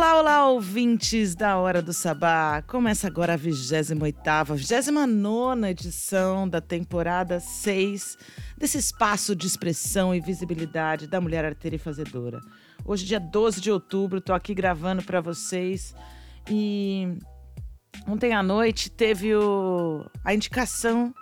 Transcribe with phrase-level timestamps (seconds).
[0.00, 2.62] Olá, olá, ouvintes da Hora do Sabá.
[2.62, 8.16] Começa agora a 28ª, 29 edição da temporada 6
[8.56, 12.40] desse espaço de expressão e visibilidade da mulher arteira e fazedora.
[12.82, 15.94] Hoje, dia 12 de outubro, tô aqui gravando para vocês
[16.50, 17.18] e
[18.08, 21.12] ontem à noite teve o, a indicação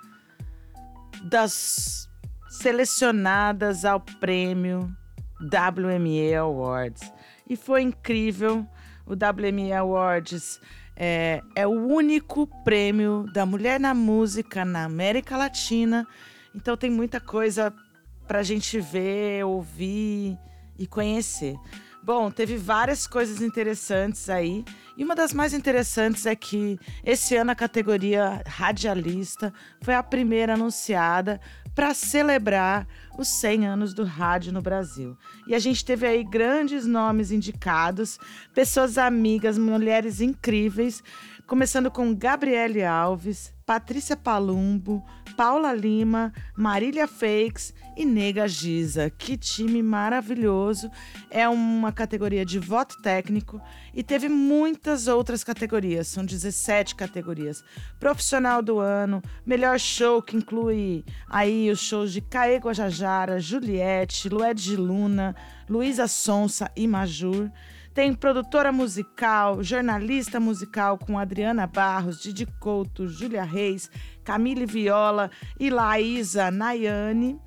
[1.24, 2.08] das
[2.48, 4.88] selecionadas ao prêmio
[5.42, 7.17] WME Awards.
[7.48, 8.66] E foi incrível.
[9.06, 10.60] O WME Awards
[10.94, 16.06] é, é o único prêmio da mulher na música na América Latina.
[16.54, 17.72] Então tem muita coisa
[18.26, 20.36] para a gente ver, ouvir
[20.78, 21.56] e conhecer.
[22.02, 24.64] Bom, teve várias coisas interessantes aí.
[24.96, 29.52] E uma das mais interessantes é que esse ano a categoria radialista
[29.82, 31.40] foi a primeira anunciada
[31.78, 35.16] para celebrar os 100 anos do rádio no Brasil.
[35.46, 38.18] E a gente teve aí grandes nomes indicados,
[38.52, 41.04] pessoas amigas, mulheres incríveis,
[41.48, 45.02] começando com Gabriele Alves, Patrícia Palumbo,
[45.34, 49.08] Paula Lima, Marília Fakes e Nega Giza.
[49.08, 50.90] Que time maravilhoso!
[51.30, 53.58] É uma categoria de voto técnico
[53.94, 57.64] e teve muitas outras categorias, são 17 categorias.
[57.98, 64.76] Profissional do ano, melhor show que inclui aí os shows de Caê Guajajara, Juliette, Lued
[64.76, 65.34] Luna,
[65.66, 67.50] Luísa Sonsa e Majur.
[67.98, 73.90] Tem produtora musical, jornalista musical com Adriana Barros, Didi Couto, Júlia Reis,
[74.22, 77.40] Camille Viola e Laísa Nayane.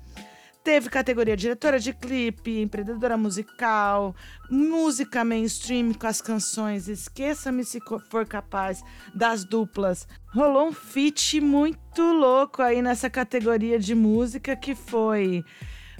[0.62, 4.14] Teve categoria diretora de clipe, empreendedora musical,
[4.50, 8.84] música mainstream com as canções Esqueça-me se for capaz
[9.14, 10.06] das duplas.
[10.34, 15.42] Rolou um feat muito louco aí nessa categoria de música que foi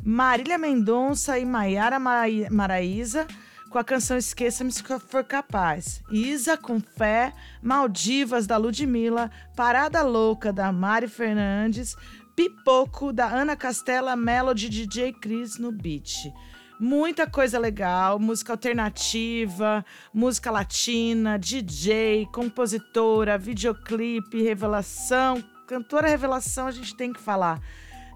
[0.04, 3.26] Marília Mendonça e Maiara Maraíza
[3.72, 6.02] com a canção Esqueça-me se for capaz.
[6.10, 11.96] Isa com fé, Maldivas da Ludmilla, Parada Louca da Mari Fernandes,
[12.36, 16.30] Pipoco da Ana Castela, Melody DJ Cris no beat.
[16.78, 26.94] Muita coisa legal, música alternativa, música latina, DJ, compositora, videoclipe, revelação, cantora revelação, a gente
[26.94, 27.58] tem que falar.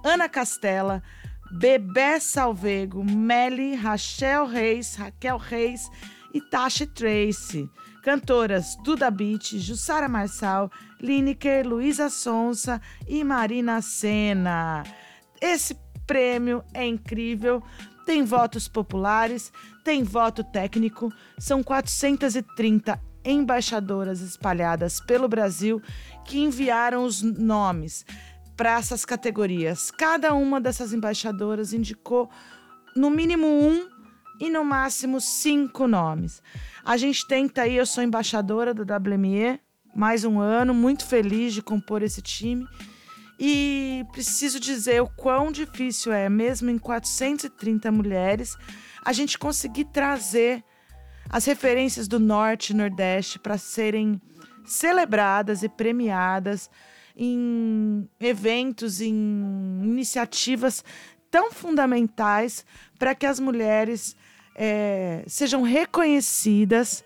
[0.04, 1.02] Ana Castela,
[1.50, 5.90] Bebé Salvego, Melly, Rachel Reis, Raquel Reis
[6.34, 7.70] e Tasha Tracy.
[8.02, 10.70] Cantoras Duda Beat, Jussara Marçal,
[11.00, 14.84] Lineker, Luísa Sonsa e Marina Senna.
[15.40, 15.76] Esse
[16.06, 17.60] prêmio é incrível.
[18.04, 19.52] Tem votos populares,
[19.82, 25.82] tem voto técnico, são 430 embaixadoras espalhadas pelo Brasil
[26.24, 28.06] que enviaram os nomes
[28.56, 29.90] para essas categorias.
[29.90, 32.30] Cada uma dessas embaixadoras indicou
[32.94, 33.88] no mínimo um
[34.40, 36.42] e no máximo cinco nomes.
[36.84, 39.60] A gente tenta aí, eu sou embaixadora do WME,
[39.94, 42.66] mais um ano, muito feliz de compor esse time.
[43.38, 48.56] E preciso dizer o quão difícil é, mesmo em 430 mulheres,
[49.04, 50.64] a gente conseguir trazer
[51.28, 54.20] as referências do Norte e Nordeste para serem
[54.64, 56.70] celebradas e premiadas
[57.16, 59.14] em eventos, em
[59.82, 60.84] iniciativas
[61.30, 62.64] tão fundamentais
[62.98, 64.16] para que as mulheres
[64.54, 67.04] é, sejam reconhecidas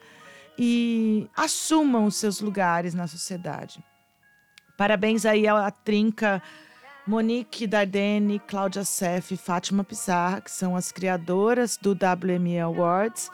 [0.59, 3.83] e assumam os seus lugares na sociedade.
[4.77, 6.43] Parabéns aí à trinca
[7.07, 13.31] Monique Dardenne, Cláudia Seff e Fátima Pissarra, que são as criadoras do WME Awards.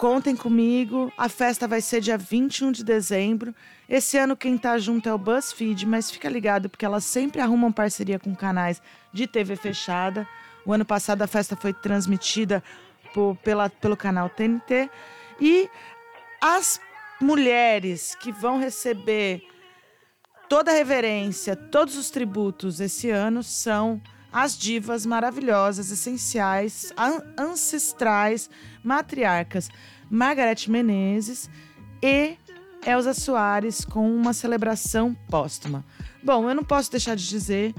[0.00, 3.54] Contem comigo, a festa vai ser dia 21 de dezembro.
[3.86, 7.70] Esse ano quem tá junto é o BuzzFeed, mas fica ligado porque elas sempre arrumam
[7.70, 8.80] parceria com canais
[9.12, 10.26] de TV fechada.
[10.64, 12.64] O ano passado a festa foi transmitida
[13.12, 14.88] por, pela, pelo canal TNT.
[15.38, 15.68] E
[16.40, 16.80] as
[17.20, 19.42] mulheres que vão receber
[20.48, 24.00] toda a reverência, todos os tributos esse ano são
[24.32, 28.48] as divas maravilhosas, essenciais, an ancestrais,
[28.82, 29.68] matriarcas
[30.10, 31.48] Margarete Menezes
[32.02, 32.36] e
[32.84, 35.84] Elza Soares com uma celebração póstuma.
[36.22, 37.74] Bom, eu não posso deixar de dizer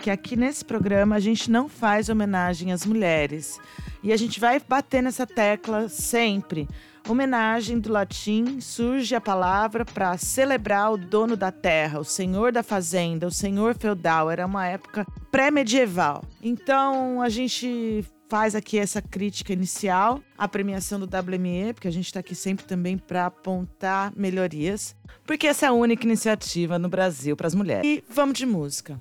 [0.00, 3.60] que aqui nesse programa a gente não faz homenagem às mulheres.
[4.02, 6.68] E a gente vai bater nessa tecla sempre.
[7.08, 12.62] Homenagem do latim surge a palavra para celebrar o dono da terra, o senhor da
[12.62, 14.30] fazenda, o senhor feudal.
[14.30, 16.24] Era uma época pré-medieval.
[16.40, 22.06] Então a gente faz aqui essa crítica inicial à premiação do WME, porque a gente
[22.06, 24.96] está aqui sempre também para apontar melhorias,
[25.26, 27.84] porque essa é a única iniciativa no Brasil para as mulheres.
[27.84, 28.98] E vamos de música.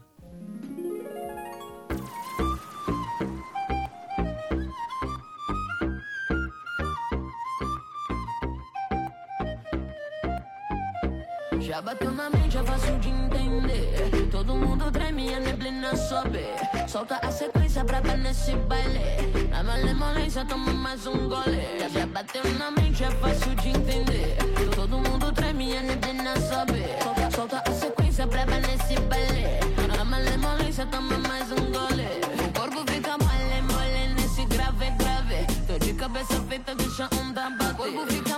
[11.84, 14.28] Bateu na mente, é fácil de entender.
[14.30, 16.46] Todo mundo treme, a neblina sobe.
[16.88, 19.50] Solta a sequência braba nesse baile.
[19.50, 21.90] Na malemolência, toma mais um gole.
[21.92, 24.38] Já bateu na mente, é fácil de entender.
[24.76, 26.84] Todo mundo treme, a neblina sobe.
[27.02, 29.98] Solta, solta a sequência braba nesse baile.
[29.98, 32.08] Na malemolência, toma mais um gole.
[32.46, 35.48] O corpo fica mole, mole nesse grave, grave.
[35.66, 37.72] Tô de cabeça feita, deixa onda bater.
[37.72, 38.31] O corpo fica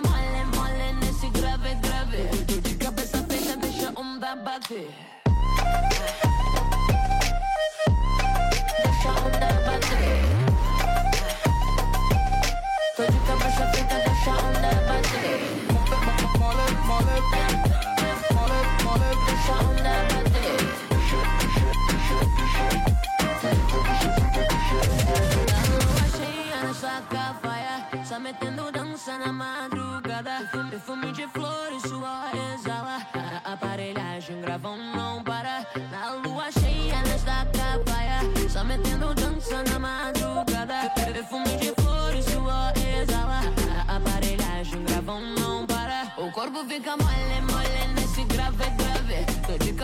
[28.14, 29.83] Tá metendo dança na madrugada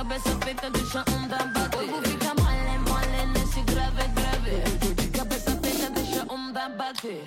[0.10, 4.64] grabę sobie to dusza onda baty Oj mówika male, male, nasi grave, grave
[5.02, 7.18] Ciekawe zapyta dusza onda baty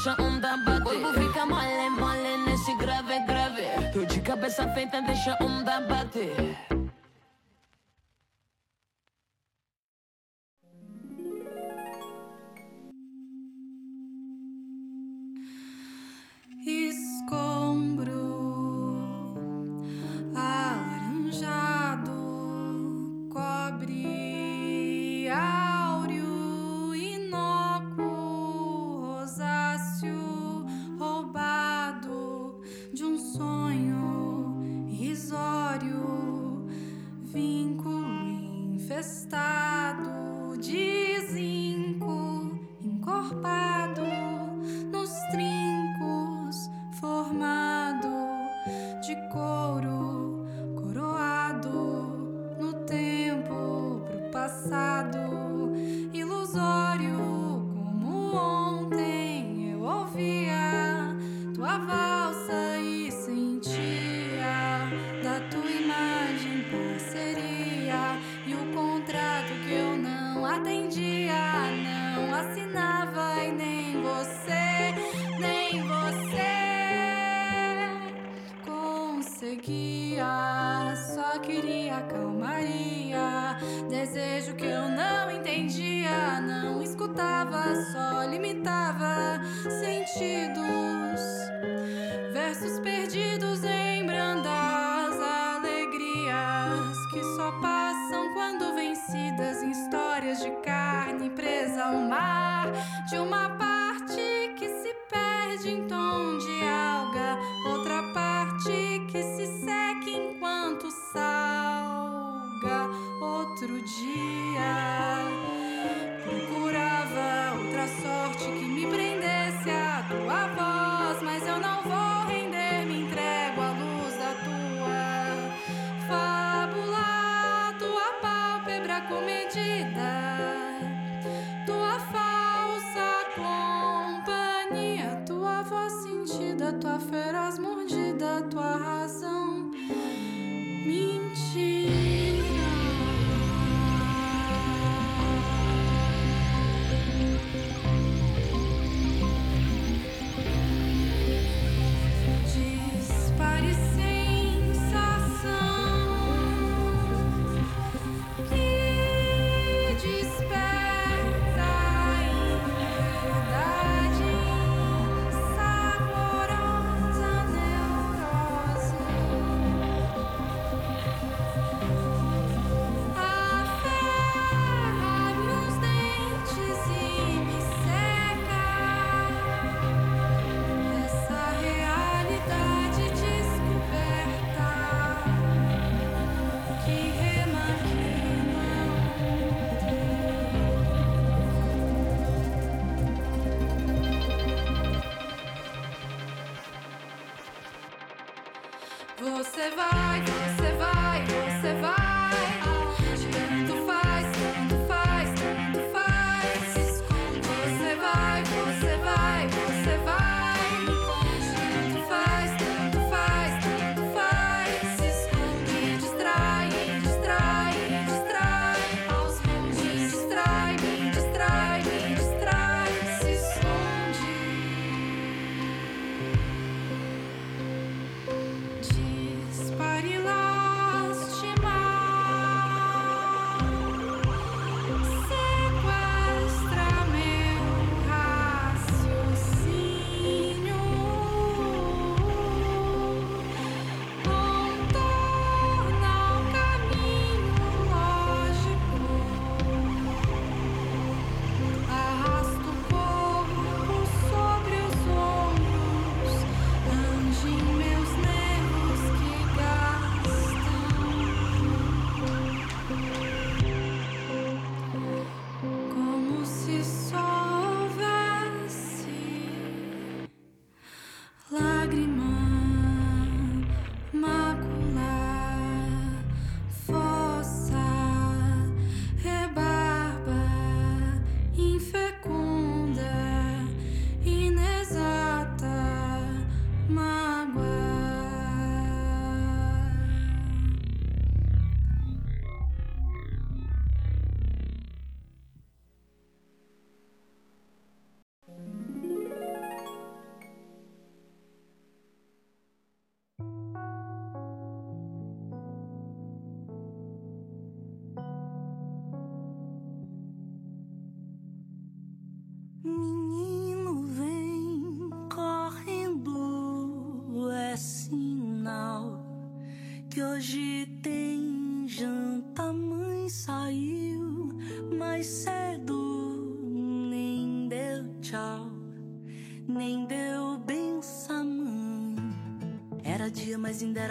[0.00, 0.82] deixa onda bater.
[0.82, 3.62] Corpo fica mole, mole nesse grave, grave.
[3.92, 5.99] Tô de cabeça feita, deixa onda bater.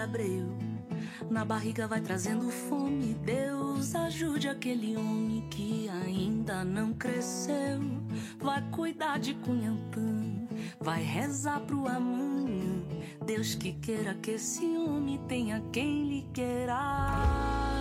[0.10, 0.58] Mas ainda era breu.
[1.30, 3.14] Na barriga vai trazendo fome.
[3.26, 7.80] Deus ajude aquele homem que ainda não cresceu.
[8.40, 10.48] Vai cuidar de Cunhantã,
[10.80, 12.84] vai rezar pro amanhã.
[13.26, 17.79] Deus que queira que esse homem tenha quem lhe queira.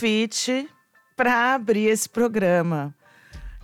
[0.00, 0.66] Fit
[1.14, 2.94] para abrir esse programa.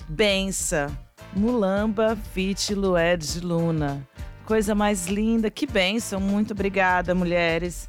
[0.06, 0.94] Bença,
[1.34, 4.06] Mulamba Fit Lued Luna.
[4.44, 6.20] Coisa mais linda, que benção.
[6.20, 7.88] Muito obrigada, mulheres.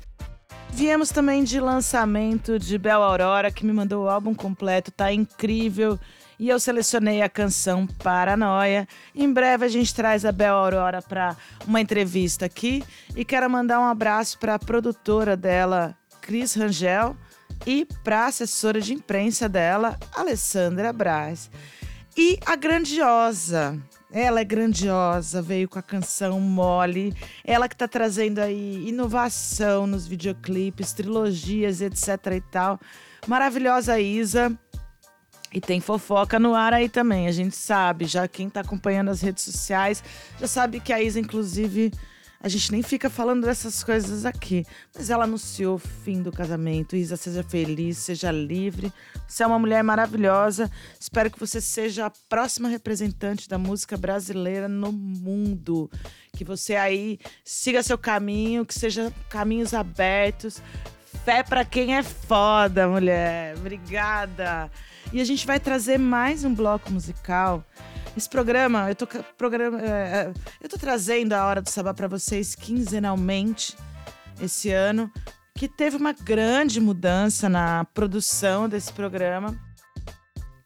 [0.70, 6.00] Viemos também de lançamento de Bel Aurora, que me mandou o álbum completo, tá incrível.
[6.40, 8.88] E eu selecionei a canção Paranoia.
[9.14, 11.36] Em breve a gente traz a Bel Aurora para
[11.68, 12.82] uma entrevista aqui.
[13.14, 17.14] E quero mandar um abraço para a produtora dela, Cris Rangel,
[17.66, 21.50] e para a assessora de imprensa dela, Alessandra Braz.
[22.18, 23.80] E a grandiosa,
[24.12, 27.14] ela é grandiosa, veio com a canção Mole.
[27.44, 32.80] Ela que tá trazendo aí inovação nos videoclipes, trilogias, etc e tal.
[33.28, 34.58] Maravilhosa Isa.
[35.54, 38.06] E tem fofoca no ar aí também, a gente sabe.
[38.06, 40.04] Já quem tá acompanhando as redes sociais
[40.40, 41.92] já sabe que a Isa, inclusive,
[42.42, 44.66] a gente nem fica falando dessas coisas aqui.
[44.96, 46.96] Mas ela anunciou o fim do casamento.
[46.96, 48.94] Isa, seja feliz, seja livre.
[49.28, 50.70] Você é uma mulher maravilhosa.
[51.00, 55.90] Espero que você seja a próxima representante da música brasileira no mundo.
[56.36, 60.62] Que você aí siga seu caminho, que seja caminhos abertos.
[61.26, 63.58] Fé pra quem é foda, mulher.
[63.58, 64.72] Obrigada.
[65.12, 67.66] E a gente vai trazer mais um bloco musical.
[68.18, 69.06] Esse programa, eu tô,
[69.38, 73.78] programa, é, é, eu tô trazendo a Hora do Sabá para vocês quinzenalmente
[74.42, 75.12] esse ano,
[75.54, 79.56] que teve uma grande mudança na produção desse programa.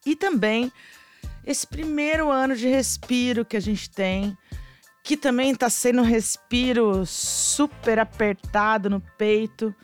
[0.06, 0.72] E também
[1.44, 4.34] esse primeiro ano de respiro que a gente tem,
[5.04, 9.74] que também está sendo um respiro super apertado no peito,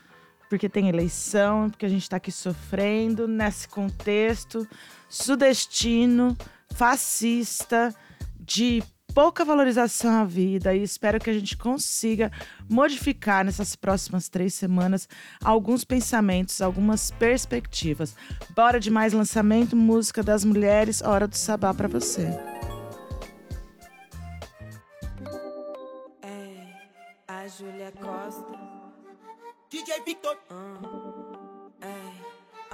[0.48, 4.66] porque tem eleição, porque a gente está aqui sofrendo nesse contexto
[5.06, 6.34] sudestino,
[6.74, 7.94] fascista,
[8.40, 8.82] de
[9.14, 12.30] pouca valorização à vida e espero que a gente consiga
[12.68, 15.08] modificar nessas próximas três semanas
[15.42, 18.14] alguns pensamentos, algumas perspectivas.
[18.54, 22.28] Bora de mais lançamento, música das mulheres, hora do sabá para você.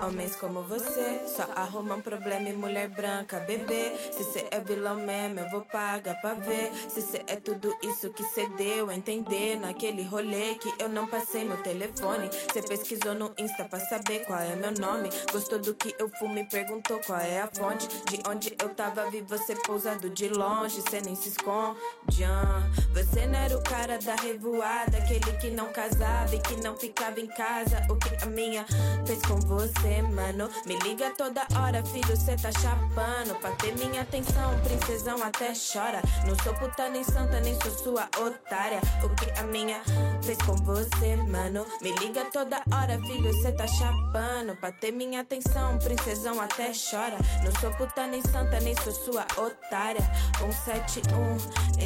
[0.04, 3.96] Homens como você só arrumam problema e mulher branca, bebê.
[4.12, 6.70] Se cê é vilão mesmo, eu vou pagar pra ver.
[6.90, 11.44] Se cê é tudo isso que cê deu entender naquele rolê que eu não passei
[11.44, 12.28] meu telefone.
[12.52, 15.08] Cê pesquisou no Insta pra saber qual é meu nome.
[15.32, 17.88] Gostou do que eu fumo e perguntou qual é a fonte.
[18.10, 22.24] De onde eu tava, vi você pousado de longe, cê nem se esconde.
[22.24, 22.62] ah.
[22.92, 27.18] Você não era o cara da revoada, aquele que não casava e que não ficava
[27.18, 27.84] em casa.
[27.90, 28.66] O que a minha
[29.06, 30.48] fez com você, mano?
[30.66, 33.34] Me liga toda hora, filho, cê tá chapando.
[33.40, 36.00] Pra ter minha atenção, princesão até chora.
[36.26, 38.80] Não sou puta nem santa, nem sou sua otária.
[39.02, 39.80] O que a minha
[40.22, 41.66] fez com você, mano?
[41.80, 44.56] Me liga toda hora, filho, cê tá chapando.
[44.60, 47.16] Pra ter minha atenção, princesão até chora.
[47.44, 50.02] Não sou puta nem santa, nem sou sua otária.
[50.38, 51.36] 171,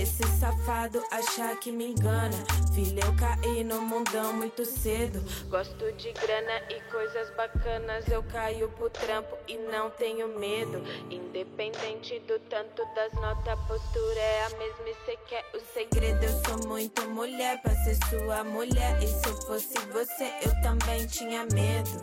[0.00, 2.36] esse safado achar que me engana.
[2.74, 5.22] Filho, eu caí no mundão muito cedo.
[5.48, 7.97] Gosto de grana e coisas bacanas.
[8.06, 10.82] Eu caio pro trampo e não tenho medo.
[11.10, 16.22] Independente do tanto das notas, a postura é a mesma e cê quer o segredo.
[16.22, 19.02] Eu sou muito mulher pra ser sua mulher.
[19.02, 22.00] E se eu fosse você, eu também tinha medo.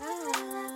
[0.00, 0.71] Ah,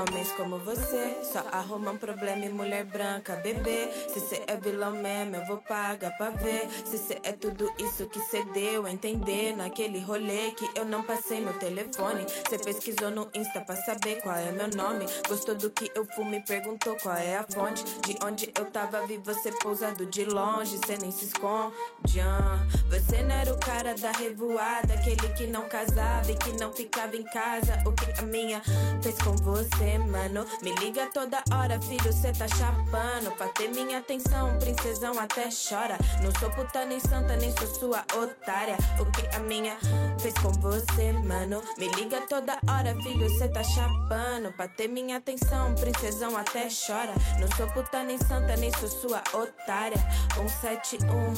[0.00, 3.90] Homens como você só arrumam problema e mulher branca, bebê.
[4.08, 6.70] Se cê é vilão mesmo, eu vou pagar pra ver.
[6.86, 11.42] Se cê é tudo isso que cê deu entender naquele rolê que eu não passei
[11.42, 12.24] meu telefone.
[12.48, 15.04] Cê pesquisou no Insta pra saber qual é meu nome.
[15.28, 17.84] Gostou do que eu fumo e perguntou qual é a fonte.
[18.00, 22.20] De onde eu tava, vi você pousado de longe, cê nem se esconde.
[22.22, 22.58] ah.
[22.88, 27.14] Você não era o cara da revoada, aquele que não casava e que não ficava
[27.14, 27.82] em casa.
[27.86, 28.62] O que a minha
[29.02, 30.46] fez com você, mano?
[30.62, 33.30] Me liga toda hora, filho, cê tá chapando.
[33.36, 35.96] Pra ter minha atenção, princesão até chora.
[36.22, 38.76] Não sou puta nem santa, nem sou sua otária.
[38.98, 39.76] O que a minha
[40.20, 41.62] fez com você, mano?
[41.78, 44.52] Me liga toda hora, filho, cê tá chapando.
[44.56, 47.12] Pra ter minha atenção, princesão até chora.
[47.38, 49.98] Não sou puta nem santa, nem sou sua otária.
[50.34, 51.32] 171,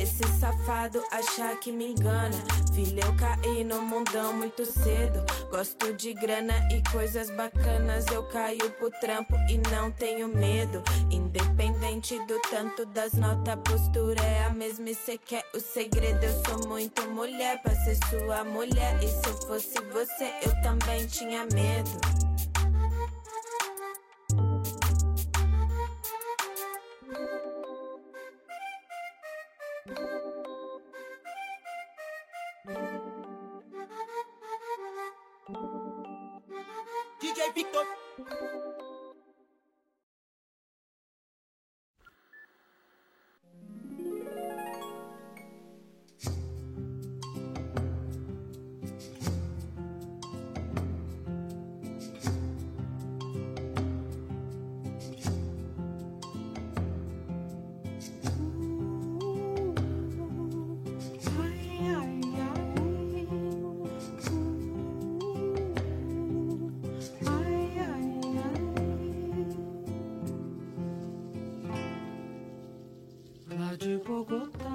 [0.00, 2.36] esse safado achar que me engana.
[2.72, 5.24] Filho, eu caí no mundão muito cedo.
[5.50, 7.97] Gosto de grana e coisas bacanas.
[8.06, 10.82] Eu caio pro trampo e não tenho medo.
[11.10, 16.22] Independente do tanto das notas, a postura é a mesma e cê quer o segredo.
[16.22, 19.02] Eu sou muito mulher pra ser sua mulher.
[19.02, 22.27] E se eu fosse você, eu também tinha medo.
[73.76, 74.74] de Bogotá,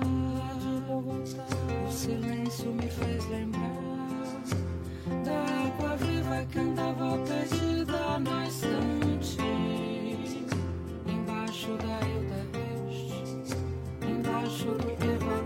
[1.88, 3.64] o silêncio me fez lembrar
[5.26, 9.38] da água viva que andava perdida na estante,
[11.08, 12.44] embaixo da Hilda
[14.08, 15.38] embaixo do Eva,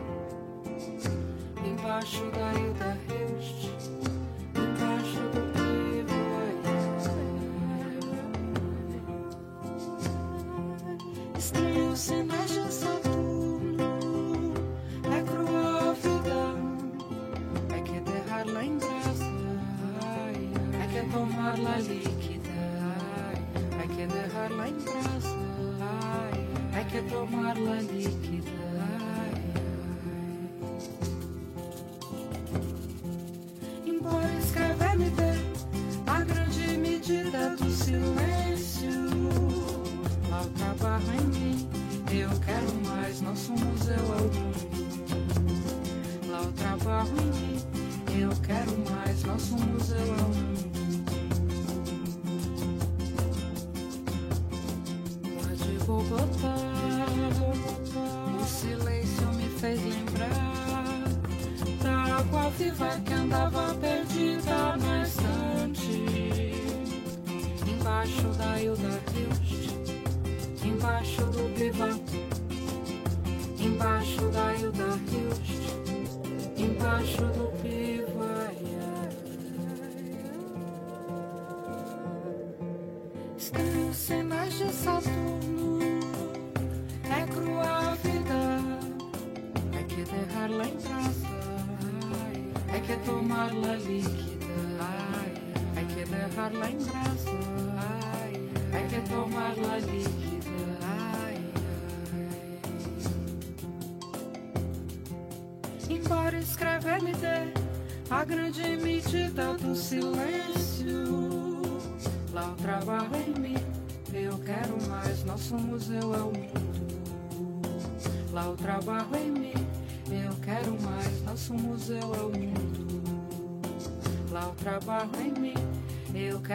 [1.65, 3.06] embaixo da Hilda
[27.17, 28.26] tomar lá de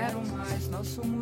[0.02, 1.21] quero mais, não somos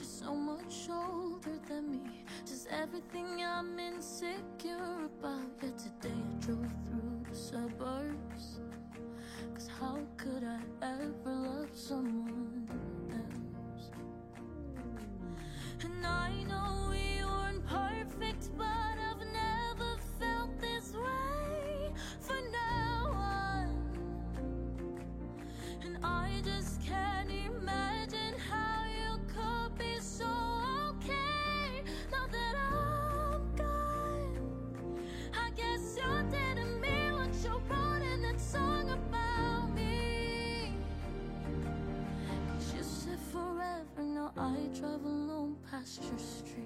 [0.00, 2.24] She's so much older than me.
[2.46, 5.44] Just everything I'm insecure about.
[5.62, 6.29] Yet today
[44.80, 46.59] travel on past your street.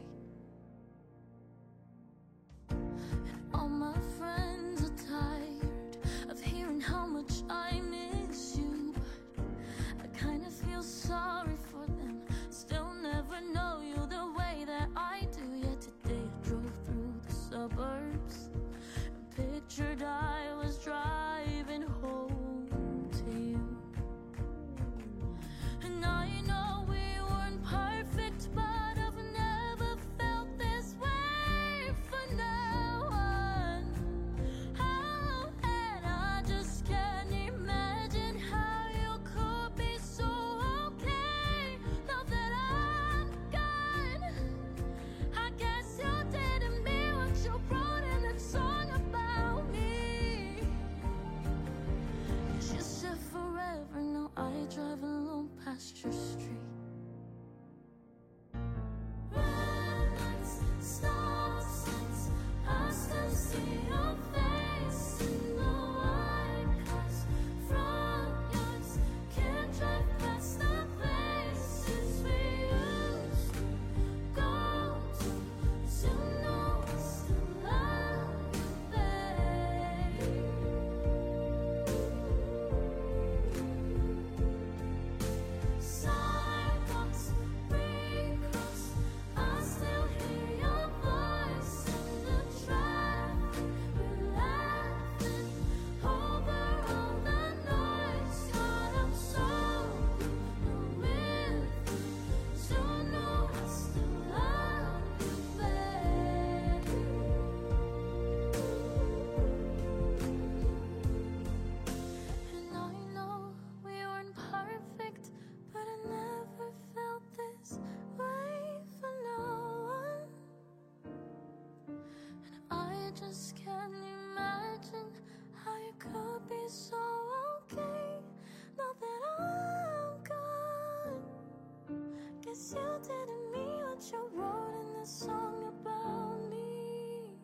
[132.74, 137.36] tilted at me what you wrote in the song about me.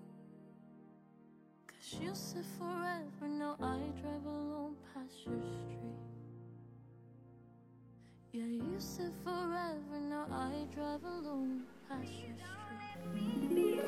[1.66, 5.80] Cause you said forever, now I drive alone past your street.
[8.32, 13.80] Yeah, you said forever, now I drive alone past your street.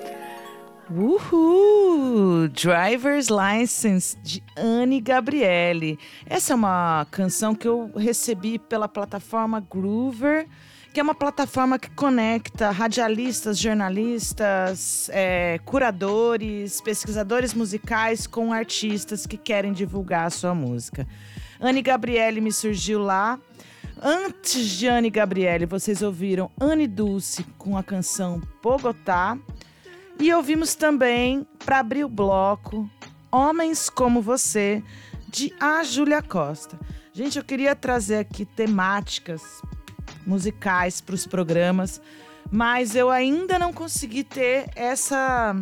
[0.90, 2.48] Uhul!
[2.48, 5.98] Driver's License de Anne Gabriele.
[6.26, 10.46] Essa é uma canção que eu recebi pela plataforma Groover
[10.92, 19.38] que é uma plataforma que conecta radialistas, jornalistas, é, curadores, pesquisadores musicais com artistas que
[19.38, 21.06] querem divulgar a sua música.
[21.58, 23.38] Anne Gabriele me surgiu lá.
[24.02, 29.38] Antes de Anne Gabriele, vocês ouviram Anne Dulce com a canção Bogotá.
[30.20, 32.88] E ouvimos também, para abrir o bloco,
[33.30, 34.82] Homens Como Você,
[35.28, 36.78] de A Júlia Costa.
[37.14, 39.62] Gente, eu queria trazer aqui temáticas
[40.26, 42.00] musicais para os programas,
[42.50, 45.56] mas eu ainda não consegui ter essa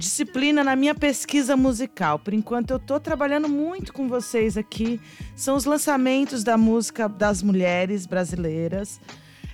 [0.00, 2.18] disciplina na minha pesquisa musical.
[2.18, 4.98] Por enquanto, eu estou trabalhando muito com vocês aqui.
[5.36, 8.98] São os lançamentos da música das mulheres brasileiras.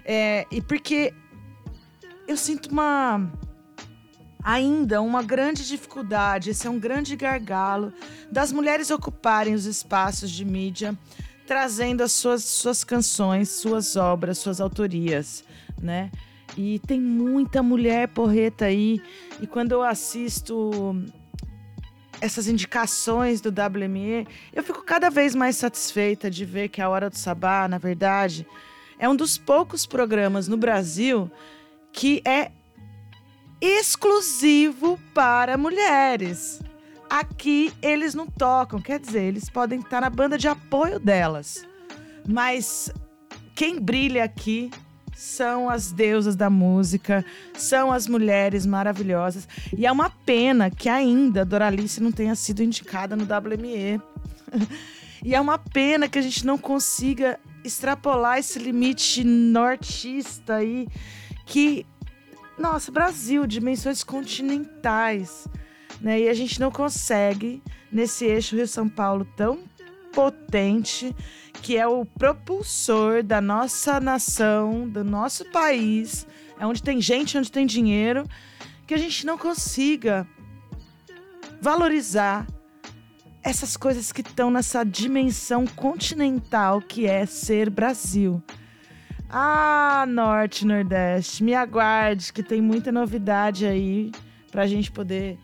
[0.04, 1.12] É, e porque
[2.28, 3.28] eu sinto uma
[4.42, 7.92] ainda uma grande dificuldade, esse é um grande gargalo
[8.30, 10.96] das mulheres ocuparem os espaços de mídia,
[11.46, 15.44] trazendo as suas, suas canções, suas obras, suas autorias,
[15.80, 16.10] né?
[16.56, 19.00] E tem muita mulher porreta aí,
[19.40, 20.96] e quando eu assisto
[22.20, 27.10] essas indicações do WME, eu fico cada vez mais satisfeita de ver que a Hora
[27.10, 28.46] do Sabá, na verdade,
[28.98, 31.30] é um dos poucos programas no Brasil
[31.92, 32.50] que é
[33.60, 36.60] exclusivo para mulheres.
[37.08, 41.66] Aqui eles não tocam, quer dizer, eles podem estar na banda de apoio delas.
[42.26, 42.90] Mas
[43.54, 44.70] quem brilha aqui
[45.14, 49.48] são as deusas da música, são as mulheres maravilhosas.
[49.76, 54.00] E é uma pena que ainda Doralice não tenha sido indicada no WME.
[55.24, 60.86] e é uma pena que a gente não consiga extrapolar esse limite nortista aí
[61.46, 61.86] que
[62.58, 65.46] nossa, Brasil, dimensões continentais,
[66.00, 66.20] né?
[66.20, 69.60] E a gente não consegue nesse eixo Rio-São Paulo tão
[70.12, 71.14] potente
[71.62, 76.26] que é o propulsor da nossa nação, do nosso país,
[76.58, 78.24] é onde tem gente, onde tem dinheiro,
[78.86, 80.26] que a gente não consiga
[81.60, 82.46] valorizar
[83.42, 88.42] essas coisas que estão nessa dimensão continental que é ser Brasil.
[89.28, 94.10] Ah, Norte, Nordeste, me aguarde que tem muita novidade aí
[94.50, 95.38] pra gente poder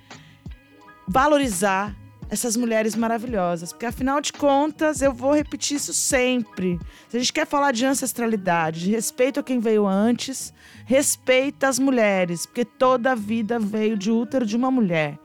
[1.12, 1.94] valorizar
[2.30, 3.70] essas mulheres maravilhosas.
[3.70, 6.80] Porque afinal de contas, eu vou repetir isso sempre.
[7.10, 10.54] Se a gente quer falar de ancestralidade, de respeito a quem veio antes,
[10.86, 15.18] respeita as mulheres, porque toda a vida veio de útero de uma mulher.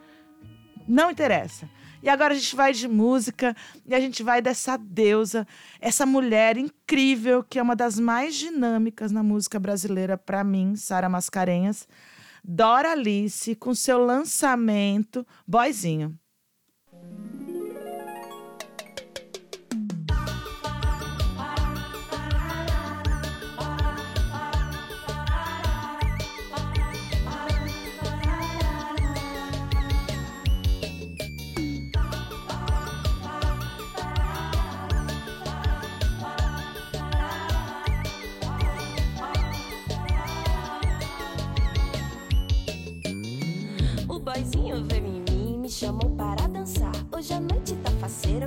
[0.85, 1.69] Não interessa.
[2.03, 5.47] E agora a gente vai de música e a gente vai dessa deusa,
[5.79, 11.07] essa mulher incrível que é uma das mais dinâmicas na música brasileira para mim, Sara
[11.07, 11.87] Mascarenhas,
[12.49, 16.17] Dora Alice com seu lançamento Boizinho.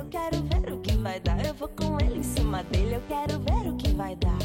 [0.01, 1.45] Eu quero ver o que vai dar.
[1.45, 4.40] Eu vou com ele em cima dele, eu quero ver o que vai dar.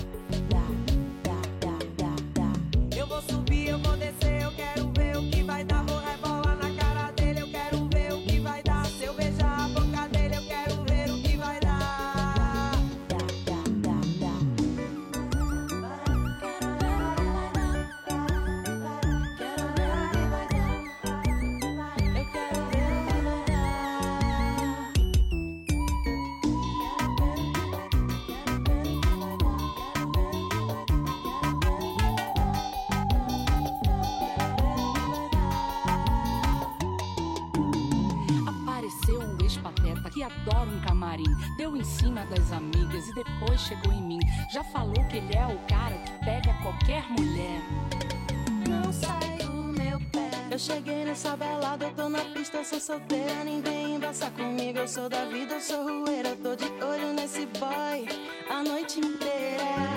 [40.27, 41.37] Adora um camarim.
[41.57, 44.19] Deu em cima das amigas e depois chegou em mim.
[44.53, 47.61] Já falou que ele é o cara que pega qualquer mulher.
[48.69, 50.31] Não sai do meu pé.
[50.51, 53.45] Eu cheguei nessa velada, eu tô na pista, sou solteira.
[53.45, 56.31] Ninguém embaça comigo, eu sou da vida, eu sou rueira.
[56.31, 58.07] Eu tô de olho nesse boy
[58.51, 59.96] a noite inteira.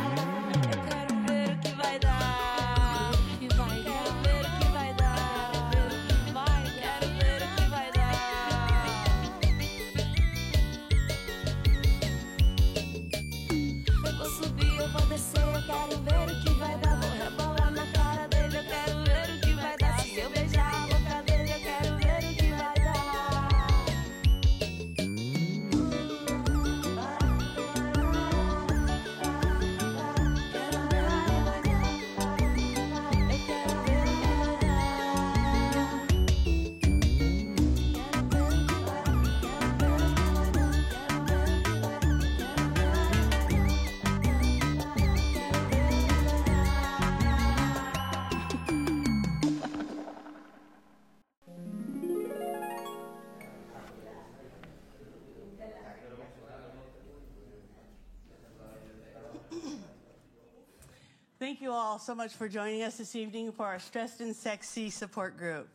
[62.02, 65.68] so much for joining us this evening for our Stressed and Sexy support group.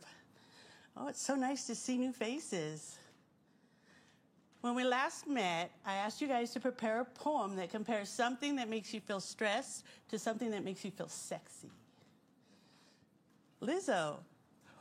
[0.97, 2.97] Oh, it's so nice to see new faces.
[4.61, 8.55] When we last met, I asked you guys to prepare a poem that compares something
[8.55, 11.69] that makes you feel stressed to something that makes you feel sexy.
[13.61, 14.15] Lizzo,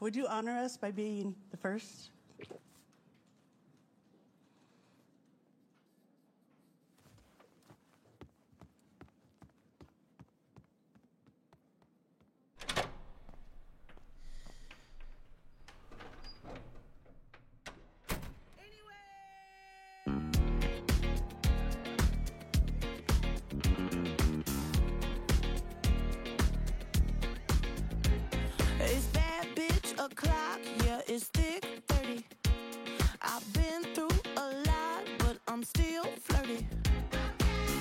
[0.01, 2.09] would you honor us by being the first?
[29.99, 32.25] o'clock, yeah, it's thick 30.
[33.23, 36.67] I've been through a lot, but I'm still flirty.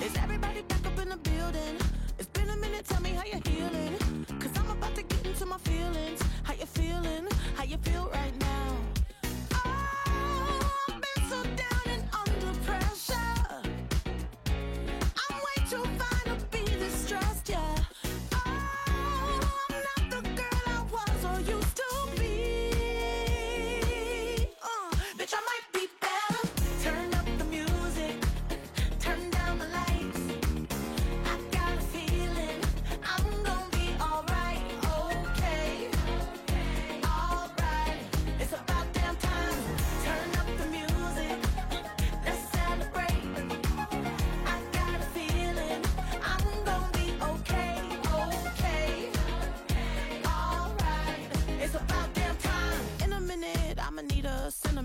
[0.02, 1.76] Is everybody back up in the building?
[2.18, 4.26] It's been a minute, tell me how you're healing.
[4.38, 6.20] Cause I'm about to get into my feelings.
[6.42, 7.26] How you feeling?
[7.56, 8.93] How you feel right now?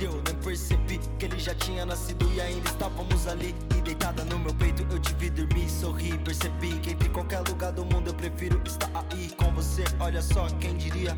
[0.00, 3.54] E eu nem percebi que ele já tinha nascido e ainda estávamos ali.
[3.76, 6.16] E deitada no meu peito eu te vi dormir, sorri.
[6.18, 9.84] Percebi que entre qualquer lugar do mundo eu prefiro estar aí com você.
[10.00, 11.16] Olha só, quem diria?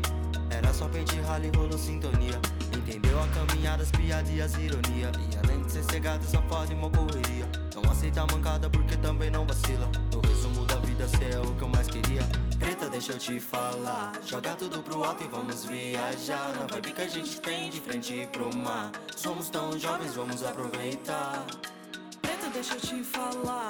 [0.49, 2.39] Era só pente ralo e rolo sintonia.
[2.75, 5.11] Entendeu a caminhada, as piadas e as ironias.
[5.31, 7.45] E além de ser cegado, só faz uma correria.
[7.75, 9.89] Não aceita mancada porque também não vacila.
[10.13, 12.27] No resumo da vida, cê é o que eu mais queria.
[13.07, 14.11] Deixa eu te falar.
[14.25, 16.53] Joga tudo pro alto e vamos viajar.
[16.59, 18.91] Na vibe que a gente tem de frente pro mar.
[19.15, 21.45] Somos tão jovens, vamos aproveitar.
[22.21, 23.66] Preta, deixa eu te falar.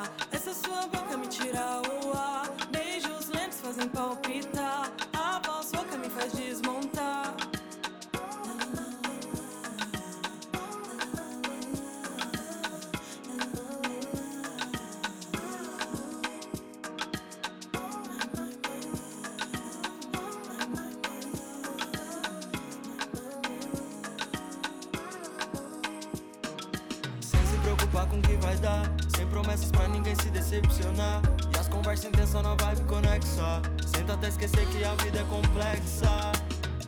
[27.98, 28.84] Preocupar com o que vai dar.
[29.16, 31.22] Sem promessas pra ninguém se decepcionar.
[31.54, 33.62] E as conversas intensas na vibe conexa.
[33.86, 36.32] Senta até esquecer que a vida é complexa.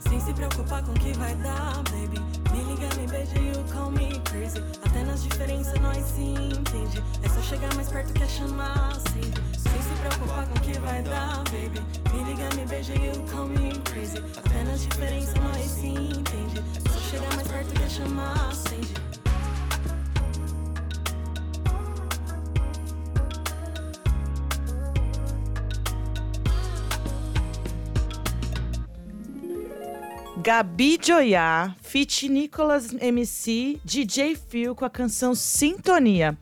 [0.08, 2.20] Sem se preocupar com o que vai dar, baby.
[2.52, 4.60] Me liga, me beija you call me crazy.
[4.86, 7.04] Até nas diferenças nós se entende.
[7.24, 9.42] É só chegar mais perto que é chamar sede.
[9.58, 11.82] Sem se preocupar com o que vai dar, baby.
[12.14, 14.18] Me liga, me beija you call me crazy.
[14.38, 16.64] Até nas diferenças nós se entende.
[16.86, 18.99] É só chegar mais perto que é chamar sede.
[30.50, 36.36] Gabi Joiá, feat Nicolas MC, DJ Phil com a canção Sintonia.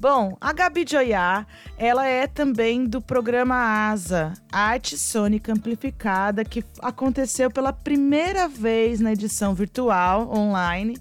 [0.00, 1.46] Bom, a Gabi Joiá,
[1.76, 3.54] ela é também do programa
[3.90, 10.96] ASA, Arte Sônica Amplificada, que aconteceu pela primeira vez na edição virtual online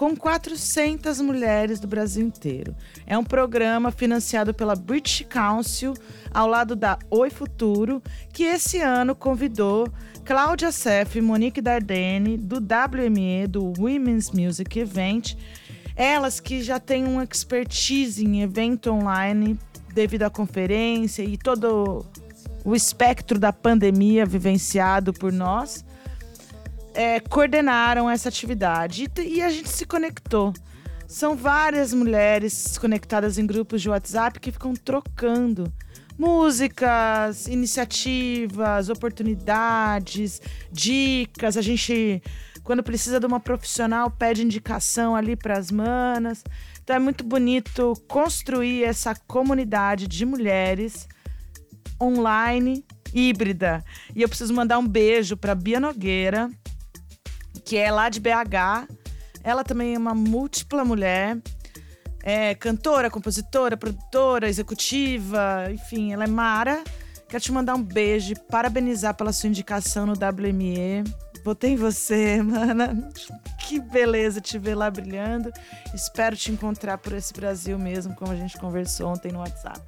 [0.00, 2.74] com 400 mulheres do Brasil inteiro.
[3.06, 5.92] É um programa financiado pela British Council,
[6.32, 9.86] ao lado da Oi Futuro, que esse ano convidou
[10.24, 15.34] Cláudia Seff Monique Dardenne, do WME, do Women's Music Event.
[15.94, 19.58] Elas que já têm uma expertise em evento online
[19.92, 22.06] devido à conferência e todo
[22.64, 25.84] o espectro da pandemia vivenciado por nós
[26.94, 30.52] é, coordenaram essa atividade e, e a gente se conectou.
[31.06, 35.72] São várias mulheres conectadas em grupos de WhatsApp que ficam trocando
[36.16, 41.56] músicas, iniciativas, oportunidades, dicas.
[41.56, 42.22] A gente,
[42.62, 46.44] quando precisa de uma profissional, pede indicação ali para as manas.
[46.82, 51.08] Então é muito bonito construir essa comunidade de mulheres
[52.00, 53.84] online híbrida.
[54.14, 56.50] E eu preciso mandar um beijo para Bia Nogueira,
[57.70, 58.88] que é lá de BH.
[59.44, 61.38] Ela também é uma múltipla mulher.
[62.20, 66.82] É cantora, compositora, produtora, executiva, enfim, ela é Mara.
[67.28, 71.04] Quero te mandar um beijo parabenizar pela sua indicação no WME.
[71.44, 73.08] Votei em você, mana.
[73.60, 75.52] Que beleza te ver lá brilhando.
[75.94, 79.80] Espero te encontrar por esse Brasil mesmo, como a gente conversou ontem no WhatsApp.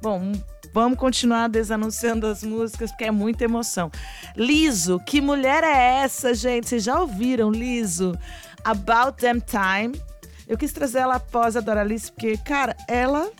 [0.00, 0.32] Bom,
[0.72, 3.90] vamos continuar desanunciando as músicas, porque é muita emoção.
[4.36, 6.68] Liso, que mulher é essa, gente?
[6.68, 8.16] Vocês já ouviram Liso?
[8.64, 10.00] About Them Time.
[10.46, 13.30] Eu quis trazer ela após a Doralice, porque, cara, ela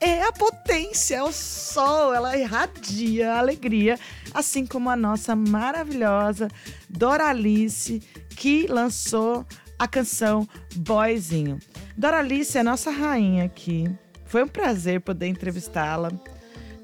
[0.00, 3.98] é a potência, é o sol, ela irradia a alegria,
[4.32, 6.48] assim como a nossa maravilhosa
[6.88, 8.00] Doralice,
[8.36, 9.44] que lançou
[9.78, 11.58] a canção Boyzinho.
[11.96, 13.84] Doralice é nossa rainha aqui.
[14.30, 16.12] Foi um prazer poder entrevistá-la.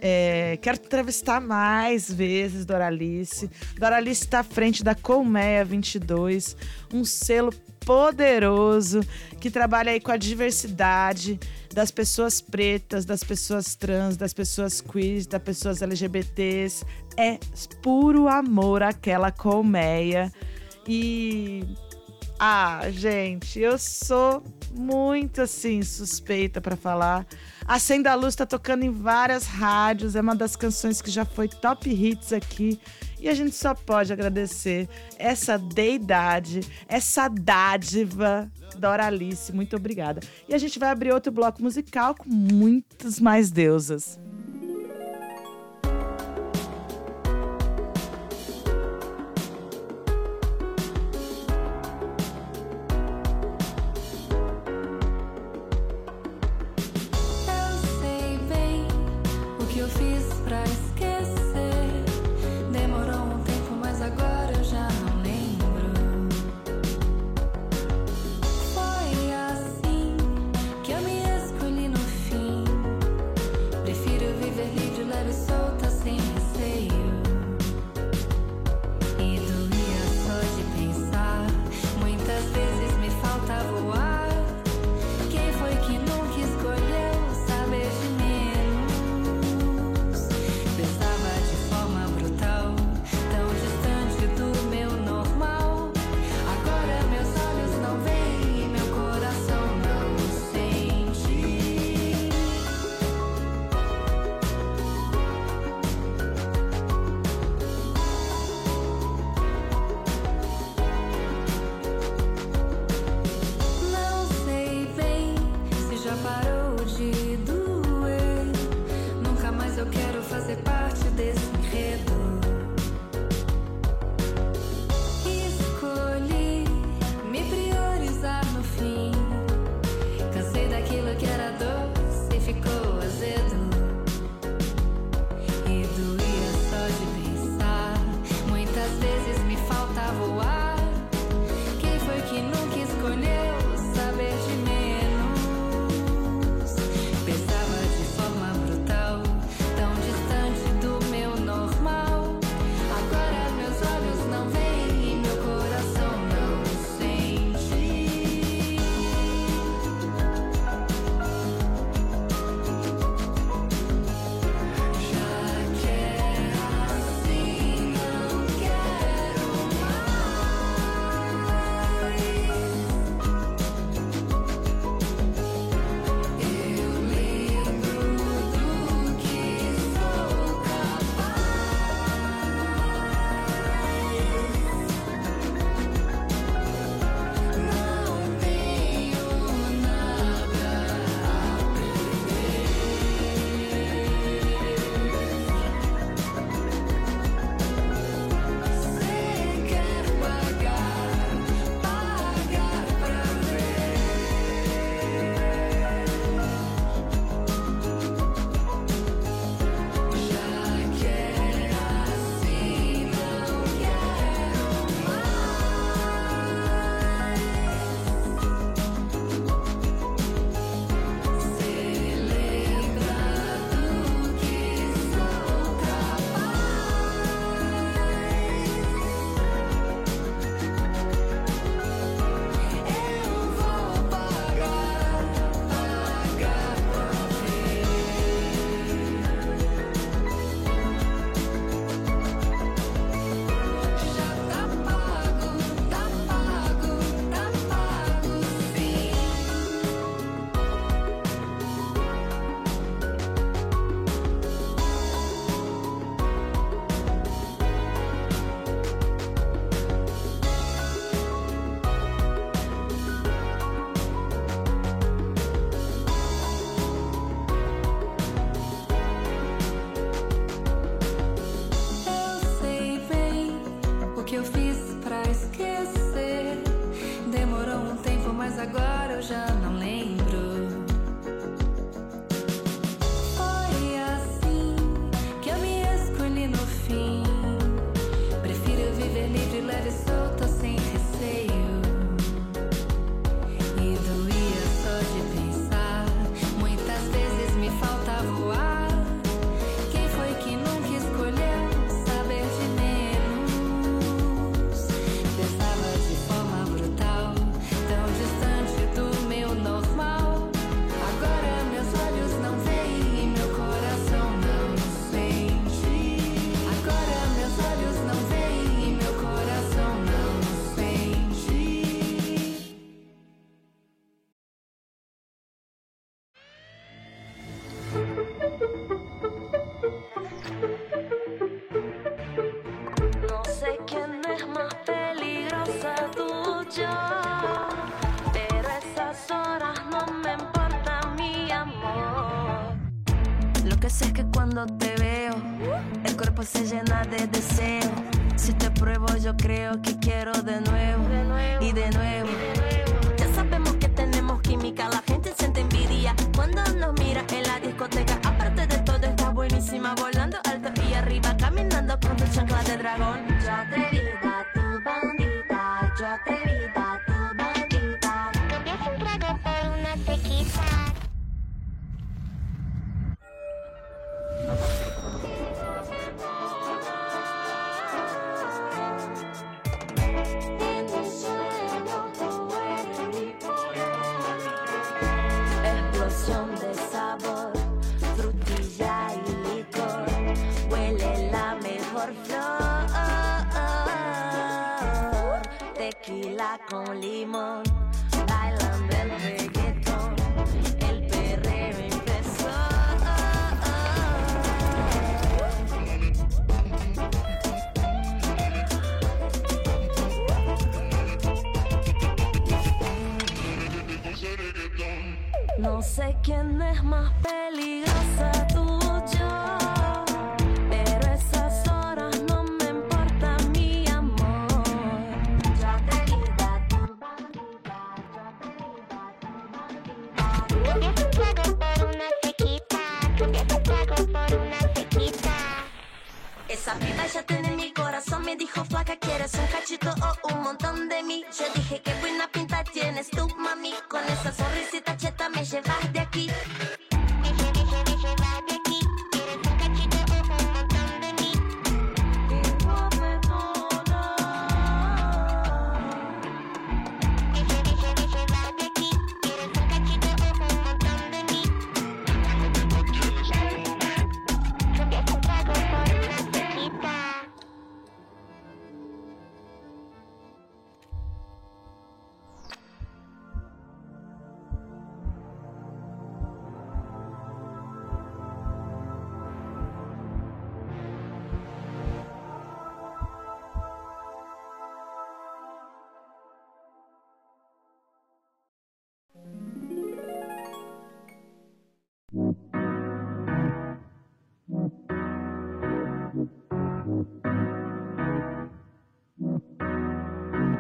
[0.01, 3.49] É, quero entrevistar mais vezes Doralice.
[3.79, 6.57] Doralice está à frente da Colmeia 22,
[6.93, 7.53] um selo
[7.85, 9.01] poderoso
[9.41, 11.39] que trabalha aí com a diversidade
[11.73, 16.85] das pessoas pretas, das pessoas trans, das pessoas queers, das pessoas LGBTs.
[17.17, 17.39] É
[17.81, 20.33] puro amor aquela colmeia.
[20.89, 21.63] E
[22.39, 24.43] ah, gente, eu sou
[24.75, 27.27] muito assim suspeita para falar.
[27.67, 31.49] Acenda a Luz tá tocando em várias rádios, é uma das canções que já foi
[31.49, 32.79] top hits aqui.
[33.19, 39.53] E a gente só pode agradecer essa deidade, essa dádiva Doralice.
[39.55, 40.21] Muito obrigada.
[40.47, 44.19] E a gente vai abrir outro bloco musical com muitas mais deusas.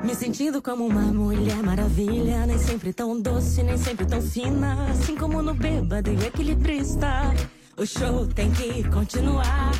[0.06, 5.16] Me sentindo como uma mulher maravilha, nem sempre tão doce, nem sempre tão fina, assim
[5.16, 7.34] como no bêbado e equilibrista.
[7.76, 9.72] O show tem que continuar.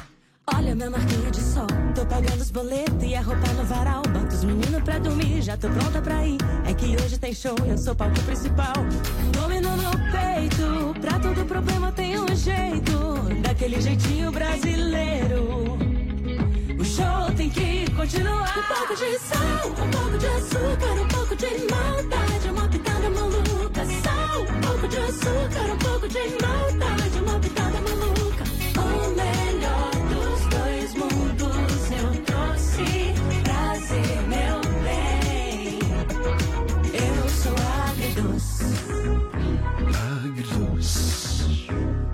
[0.53, 4.03] Olha minha marquinha de sol, tô pagando os boletos e a roupa no varal.
[4.13, 6.39] Banco os meninos pra dormir, já tô pronta pra ir.
[6.69, 8.75] É que hoje tem show, eu sou palco principal.
[9.33, 12.97] Domino no peito, pra todo problema tem um jeito.
[13.43, 15.86] Daquele jeitinho brasileiro.
[16.97, 18.57] Show tem que continuar.
[18.57, 23.85] Um pouco de sal, um pouco de açúcar, um pouco de maldade, uma pitada maluca.
[23.85, 28.45] Sal, um pouco de açúcar, um pouco de maldade, uma pitada maluca.
[28.81, 33.15] O melhor dos dois mundos eu trouxe.
[33.45, 34.66] Prazer, meu
[40.27, 41.67] Agridoce.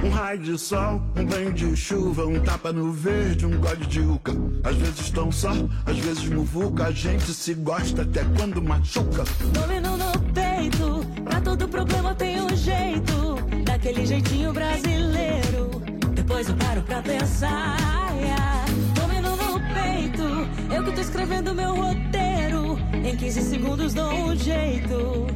[0.05, 4.01] Um raio de sol, um banho de chuva, um tapa no verde, um gole de
[4.01, 4.33] uca.
[4.65, 5.53] Às vezes tão só,
[5.87, 6.87] às vezes muvuca.
[6.87, 9.25] A gente se gosta até quando machuca.
[9.53, 13.37] Domino no peito, pra todo problema tem um jeito.
[13.65, 15.71] Daquele jeitinho brasileiro.
[16.15, 17.77] Depois eu paro pra pensar.
[18.21, 18.65] yeah.
[18.95, 22.77] Domino no peito, eu que tô escrevendo meu roteiro.
[23.05, 25.27] Em 15 segundos dou um jeito.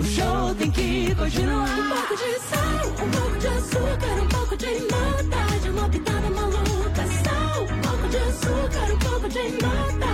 [0.00, 1.68] O show tem que continuar.
[1.68, 7.06] Um pouco de sal, um pouco de açúcar, um pouco de maldade, uma pitada maluca.
[7.22, 10.09] Sal, um pouco de açúcar, um pouco de maldade,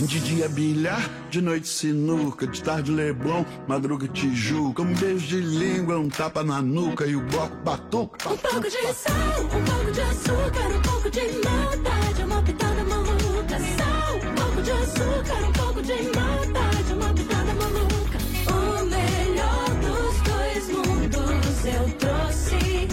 [0.00, 4.82] De dia bilhar, de noite sinuca, de tarde leblon, madruga tijuca.
[4.82, 8.28] Um beijo de língua, um tapa na nuca e o bloco batuca.
[8.28, 13.58] Um pouco de sal, um pouco de açúcar, um pouco de maldade, uma pitada maluca.
[13.76, 18.18] Sal, um pouco de açúcar, um pouco de maldade, uma pitada maluca.
[18.48, 22.88] O melhor dos dois mundos eu trouxe.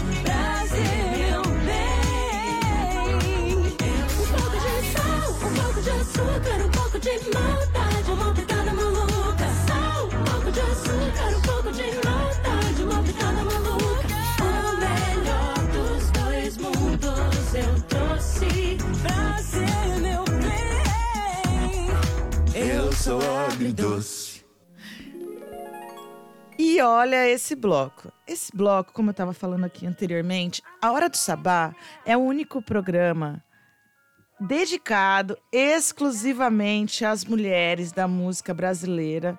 [0.75, 3.15] Meu bem.
[3.55, 9.45] Um pouco de sal, um pouco de açúcar, um pouco de maldade, uma pitada maluca.
[9.67, 14.17] Sal, um pouco de açúcar, um pouco de maldade, uma pitada maluca.
[14.41, 18.77] O melhor dos dois mundos eu trouxe.
[19.03, 21.87] Prazer, meu bem.
[22.55, 24.43] Eu sou agridoce.
[26.57, 28.11] E olha esse bloco.
[28.27, 32.59] Esse bloco, como eu estava falando aqui anteriormente, A Hora do Sabá é o único
[32.59, 33.43] programa
[34.39, 39.37] dedicado exclusivamente às mulheres da música brasileira.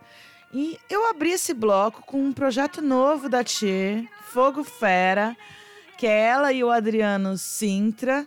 [0.52, 5.36] E eu abri esse bloco com um projeto novo da Tchê, Fogo Fera,
[5.96, 8.26] que é ela e o Adriano Sintra,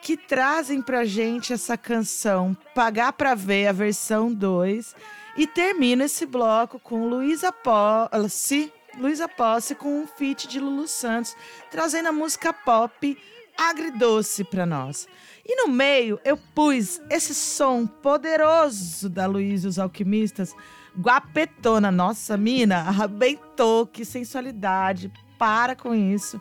[0.00, 4.96] que trazem pra gente essa canção Pagar Pra Ver, a versão 2.
[5.36, 11.36] E termino esse bloco com Luísa Posse, Luísa Posse com um feat de Lulu Santos,
[11.70, 13.16] trazendo a música pop
[13.56, 15.06] agridoce pra nós.
[15.44, 20.54] E no meio eu pus esse som poderoso da Luísa e os Alquimistas,
[20.96, 21.90] Guapetona.
[21.90, 25.12] Nossa, mina, arrebentou, que sensualidade.
[25.38, 26.40] Para com isso.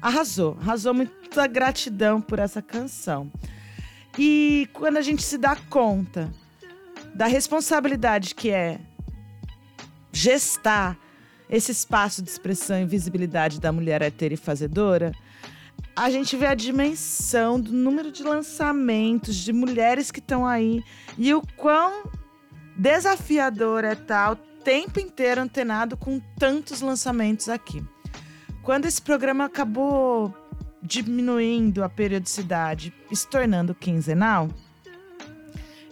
[0.00, 0.94] Arrasou, arrasou.
[0.94, 3.30] Muita gratidão por essa canção.
[4.18, 6.32] E quando a gente se dá conta
[7.14, 8.78] da responsabilidade que é
[10.12, 10.96] gestar
[11.48, 15.12] esse espaço de expressão e visibilidade da mulher e fazedora,
[15.96, 20.84] a gente vê a dimensão do número de lançamentos de mulheres que estão aí
[21.16, 22.04] e o quão
[22.76, 27.82] desafiador é estar o tempo inteiro antenado com tantos lançamentos aqui.
[28.62, 30.34] Quando esse programa acabou
[30.82, 34.50] diminuindo a periodicidade e se tornando quinzenal,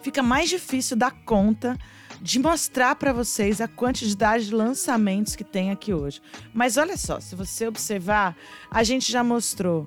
[0.02, 1.78] fica mais difícil dar conta
[2.24, 6.22] de mostrar para vocês a quantidade de lançamentos que tem aqui hoje.
[6.54, 8.34] Mas olha só, se você observar,
[8.70, 9.84] a gente já mostrou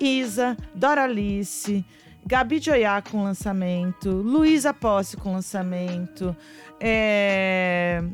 [0.00, 1.84] Isa, Doralice,
[2.24, 6.34] Gabi Joiá com lançamento, Luísa Posse com lançamento,
[6.78, 8.04] é...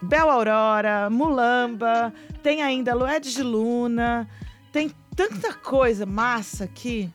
[0.00, 4.26] Bel Aurora, Mulamba, tem ainda Lued de Luna,
[4.72, 7.10] tem tanta coisa massa aqui.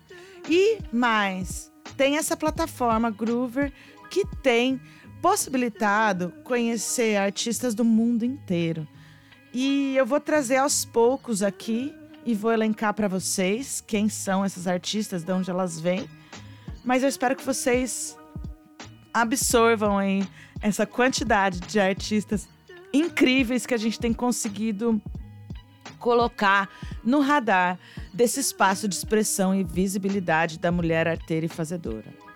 [0.48, 3.74] E mais, tem essa plataforma Groover
[4.12, 4.80] que tem
[5.22, 8.88] possibilitado conhecer artistas do mundo inteiro.
[9.54, 11.94] E eu vou trazer aos poucos aqui
[12.26, 16.08] e vou elencar para vocês quem são essas artistas, de onde elas vêm.
[16.84, 18.18] Mas eu espero que vocês
[19.14, 20.28] absorvam aí
[20.62, 22.48] essa quantidade de artistas
[22.94, 25.02] incríveis que a gente tem conseguido
[26.00, 26.70] colocar
[27.04, 27.80] no radar
[28.14, 32.27] desse espaço de expressão e visibilidade da mulher arteira e fazedora.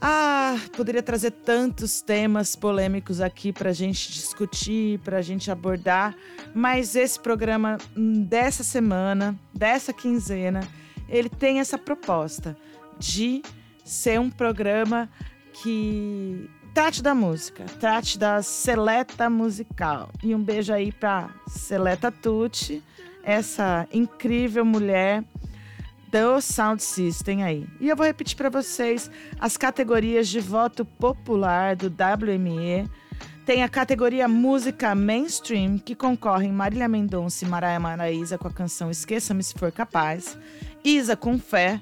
[0.00, 6.14] Ah, poderia trazer tantos temas polêmicos aqui para a gente discutir, para a gente abordar,
[6.54, 10.60] mas esse programa hum, dessa semana, dessa quinzena,
[11.08, 12.56] ele tem essa proposta
[12.96, 13.42] de
[13.84, 15.08] ser um programa
[15.52, 20.10] que trate da música, trate da seleta musical.
[20.22, 22.84] E um beijo aí para Seleta Tucci,
[23.24, 25.24] essa incrível mulher
[26.10, 27.66] do Sound System aí.
[27.80, 32.88] E eu vou repetir para vocês as categorias de voto popular do WME.
[33.44, 38.90] Tem a categoria Música Mainstream, que concorrem Marília Mendonça e Maraia Maraíza com a canção
[38.90, 40.38] Esqueça-me Se For Capaz,
[40.84, 41.80] Isa com Fé,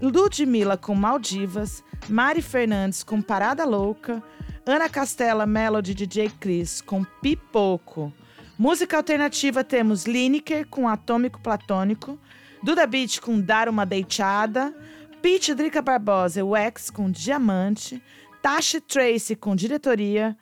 [0.00, 4.22] Ludmilla com Maldivas, Mari Fernandes com Parada Louca,
[4.66, 8.12] Ana Castela Melody DJ Chris com Pipoco.
[8.58, 12.18] Música alternativa temos Lineker com Atômico Platônico,
[12.62, 14.74] Duda Beat com Dar Uma Deitada,
[15.22, 18.02] Pete Drica Barbosa e Wax com Diamante,
[18.42, 20.36] Tashi Tracy com Diretoria,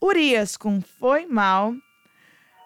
[0.00, 1.74] Urias com Foi Mal,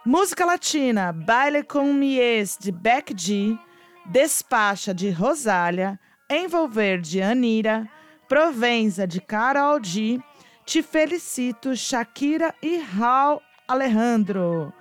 [0.04, 3.58] Música Latina, Baile com Mies de Beck G,
[4.04, 5.98] Despacha de Rosália,
[6.30, 7.88] Envolver de Anira,
[8.28, 10.20] Provenza de Carol G,
[10.66, 14.72] Te Felicito, Shakira e Raul Alejandro.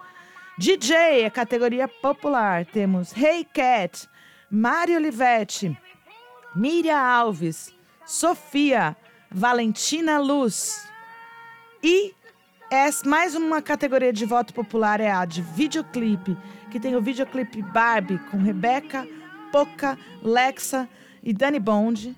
[0.60, 4.10] DJ, a categoria popular, temos Hey Cat,
[4.51, 5.78] Mari Olivetti,
[6.53, 7.74] Miriam Alves,
[8.05, 8.93] Sofia,
[9.32, 10.86] Valentina Luz.
[11.82, 12.14] E
[12.70, 16.36] essa, mais uma categoria de voto popular é a de videoclipe,
[16.70, 19.07] que tem o videoclipe Barbie com Rebeca,
[19.53, 20.89] Poca, Lexa
[21.24, 22.14] e Dani Bond.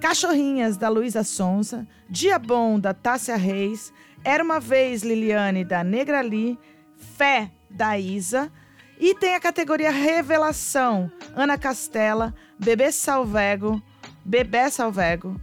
[0.00, 1.86] Cachorrinhas, da Luísa Sonza.
[2.10, 3.92] Dia Bom, da Tássia Reis.
[4.24, 6.58] Era uma vez Liliane, da Negra Lee.
[6.96, 8.50] Fé, da Isa.
[8.98, 13.82] E tem a categoria Revelação, Ana Castela, Bebê Salvego,
[14.24, 15.38] Bebê Salvego,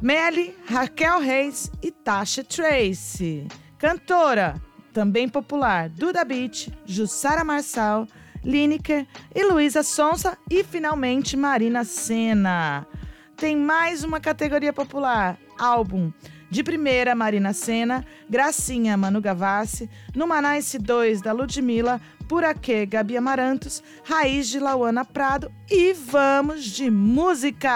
[0.00, 3.48] Melly, Raquel Reis e Tasha Tracy.
[3.78, 8.06] Cantora, também popular, Duda Beat, Jussara Marçal,
[8.44, 12.86] Lineker e Luísa Sonsa e finalmente Marina Senna.
[13.36, 16.12] Tem mais uma categoria popular, álbum.
[16.50, 24.48] De primeira, Marina Senna, Gracinha, Manu Gavassi, Numanice 2, da Ludmilla, Puraquê, Gabi Amarantos, Raiz
[24.48, 27.68] de Lauana Prado e vamos de música!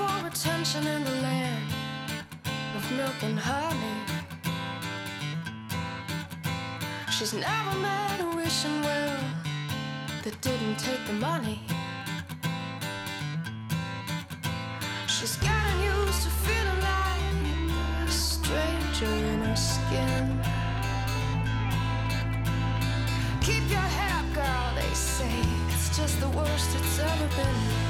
[0.00, 1.72] For attention in the land
[2.76, 3.98] of milk and honey.
[7.10, 9.20] She's never met a wishing well
[10.22, 11.60] that didn't take the money.
[15.14, 20.24] She's getting used to feeling like a stranger in her skin.
[23.46, 25.36] Keep your head up, girl, they say.
[25.72, 27.89] It's just the worst it's ever been.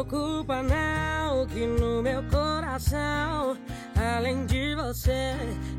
[0.00, 3.54] Preocupa não que no meu coração,
[3.94, 5.34] além de você,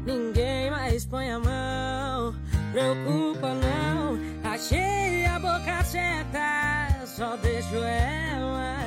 [0.06, 2.36] ninguém mais põe a mão.
[2.72, 8.78] Preocupa não, achei a boca certa, só deixo ela.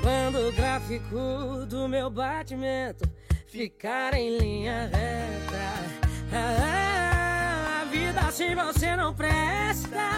[0.00, 3.02] Quando o gráfico do meu batimento
[3.48, 6.32] ficar em linha reta.
[6.32, 10.08] Ah, a vida sem você não presta,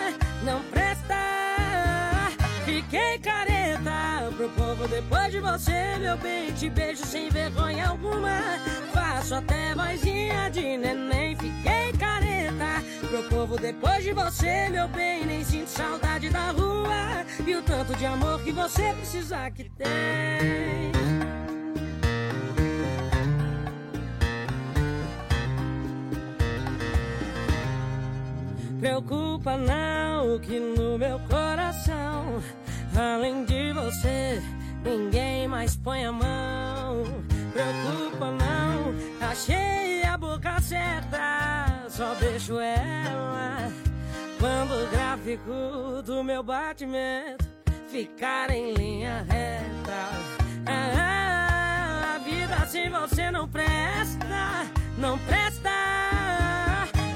[0.44, 1.14] não presta.
[2.66, 3.18] Fiquei
[4.36, 6.52] pro povo depois de você, meu bem.
[6.52, 8.40] Te beijo sem vergonha alguma.
[8.92, 11.36] Faço até vozinha de neném.
[11.36, 15.24] Fiquei careta pro povo depois de você, meu bem.
[15.26, 20.94] Nem sinto saudade da rua e o tanto de amor que você precisa que tem.
[28.84, 32.42] Preocupa não que no meu coração,
[32.96, 34.42] além de você,
[34.84, 37.02] ninguém mais põe a mão.
[37.52, 43.70] Preocupa não, achei a boca certa, só deixo ela.
[44.38, 47.44] Quando o gráfico do meu batimento
[47.88, 50.10] ficar em linha reta.
[50.66, 54.66] Ah, a vida sem você não presta,
[54.98, 55.70] não presta.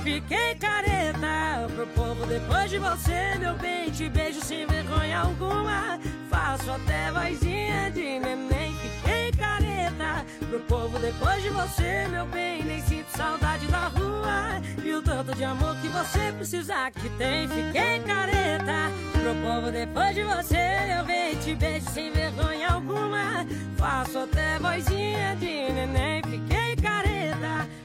[0.09, 3.90] Fiquei careta pro povo depois de você, meu bem.
[3.90, 6.00] Te beijo sem vergonha alguma.
[6.30, 8.74] Faço até vozinha de neném.
[8.76, 12.64] Fiquei careta pro povo depois de você, meu bem.
[12.64, 14.62] Nem sinto saudade da rua.
[14.82, 17.46] E o tanto de amor que você precisa que tem.
[17.46, 21.36] Fiquei careta pro povo depois de você, meu bem.
[21.36, 23.46] Te beijo sem vergonha alguma.
[23.76, 26.22] Faço até vozinha de neném.
[26.22, 26.97] Fiquei careta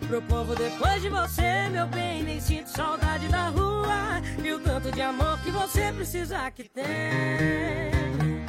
[0.07, 2.23] pro povo depois de você, meu bem.
[2.23, 8.42] Nem sinto saudade da rua e o tanto de amor que você precisa que tem.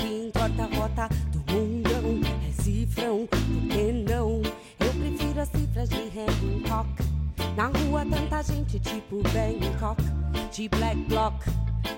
[0.00, 3.38] Importa a rota do mundão, é cifrão, por
[3.68, 4.42] que não?
[4.80, 6.88] Eu prefiro as cifras de Hancock.
[7.56, 10.02] Na rua tanta gente tipo Bangkok,
[10.50, 11.36] de Black Block.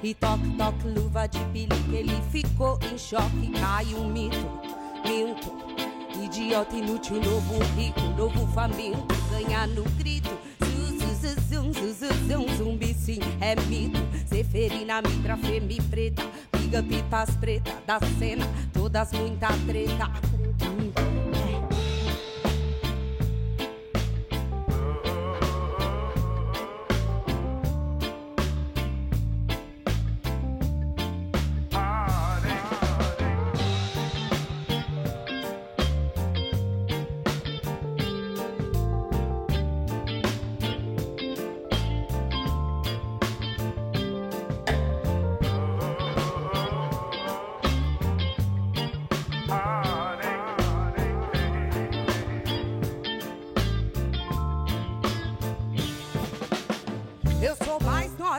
[0.02, 3.52] E toque, toque, luva de pelica, ele ficou em choque.
[3.58, 4.36] Cai um mito,
[5.04, 5.52] minto.
[6.22, 9.14] Idiota inútil, novo rico, novo faminto.
[9.30, 10.30] Ganha no grito.
[10.60, 13.98] Zu, zu, zu, zum, zu, zu, zum, zumbi sim, é mito.
[14.26, 16.22] Seferina, mitra, femi preta.
[16.74, 20.10] Piga pitas preta da cena, todas muita treta.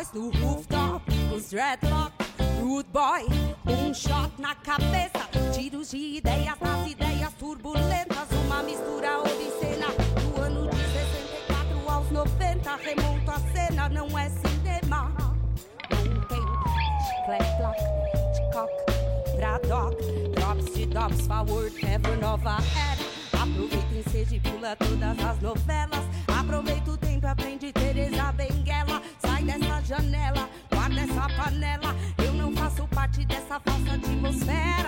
[0.05, 1.03] Nós no rooftop,
[1.35, 2.13] os dreadlock,
[2.61, 3.25] rude boy,
[3.67, 9.87] um shot na cabeça, tiros de ideias nas ideias turbulentas, uma mistura obscena
[10.21, 15.11] do ano de 64 aos 90, remonto a cena, não é cinema.
[15.89, 16.41] Não tem
[17.25, 17.79] clack clack,
[18.53, 19.95] cock, Braddock,
[20.35, 23.05] drops de drops, forward, ever nova era.
[23.41, 26.03] Aproveita enseja e pula todas as novelas.
[26.27, 28.14] Aproveita o tempo, aprende dessa
[29.85, 31.95] janela, guarda essa panela.
[32.17, 34.84] Eu não faço parte dessa falsa atmosfera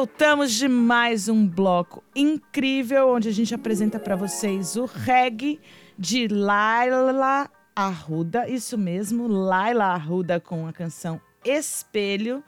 [0.00, 5.60] Voltamos de mais um bloco incrível onde a gente apresenta para vocês o reggae
[5.98, 12.42] de Laila Arruda, isso mesmo, Laila Arruda com a canção Espelho,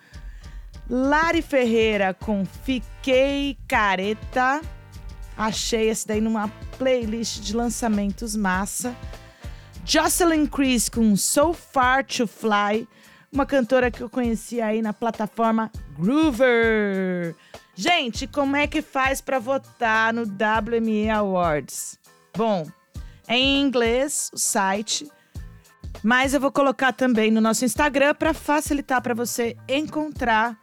[0.89, 4.63] Lari Ferreira com Fiquei Careta.
[5.37, 6.49] Achei esse daí numa
[6.79, 8.97] playlist de lançamentos massa.
[9.85, 12.89] Jocelyn Chris com So Far to Fly,
[13.33, 17.35] uma cantora que eu conheci aí na plataforma Groover.
[17.75, 21.99] Gente, como é que faz para votar no WME Awards?
[22.37, 22.69] Bom,
[23.27, 25.11] é em inglês o site,
[26.03, 30.59] mas eu vou colocar também no nosso Instagram para facilitar para você encontrar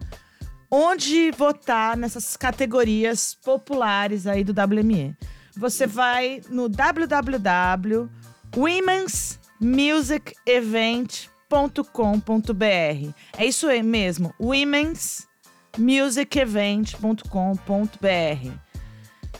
[0.69, 5.17] onde votar nessas categorias populares aí do WME.
[5.57, 6.69] Você vai no
[11.49, 13.13] www.womensmusicevent.com.br.
[13.37, 14.33] É isso aí mesmo.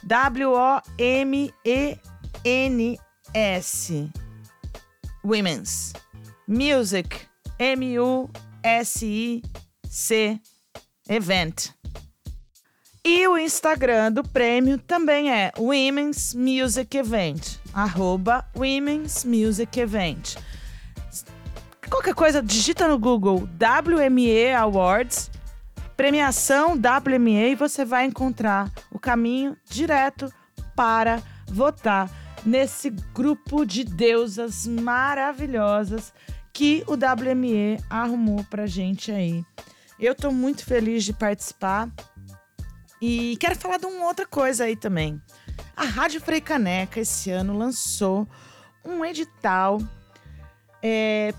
[0.04, 0.80] W-O-M-E-N-S.
[5.24, 5.94] Women's.
[6.48, 7.22] Music.
[7.60, 8.00] M-U-S-I-C.
[11.10, 11.70] Event.
[13.04, 17.56] E o Instagram do prêmio também é Women's Music Event.
[17.74, 20.36] Arroba Women's Music Event.
[21.90, 25.32] Qualquer coisa, digita no Google WME Awards,
[25.98, 30.32] premiação WME e você vai encontrar o caminho direto
[30.76, 32.10] para votar
[32.46, 36.14] nesse grupo de deusas maravilhosas
[36.54, 39.44] que o WME arrumou pra gente aí.
[40.00, 41.90] Eu tô muito feliz de participar.
[43.02, 45.22] E quero falar de uma outra coisa aí também.
[45.76, 48.28] A Rádio Frei Caneca esse ano lançou
[48.86, 49.80] um edital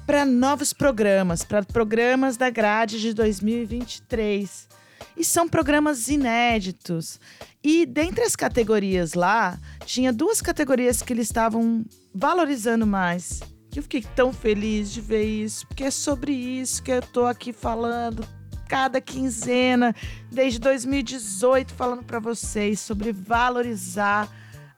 [0.07, 4.69] para novos programas, para programas da grade de 2023.
[5.17, 7.21] E são programas inéditos.
[7.63, 11.85] E dentre as categorias lá, tinha duas categorias que eles estavam
[12.15, 13.41] valorizando mais.
[13.75, 17.53] Eu fiquei tão feliz de ver isso, porque é sobre isso que eu tô aqui
[17.53, 18.27] falando
[18.69, 19.95] cada quinzena,
[20.31, 24.29] desde 2018, falando para vocês sobre valorizar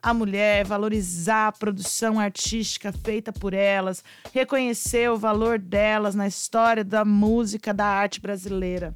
[0.02, 4.02] a mulher, valorizar a produção artística feita por elas,
[4.34, 8.94] reconhecer o valor delas na história da música, da arte brasileira.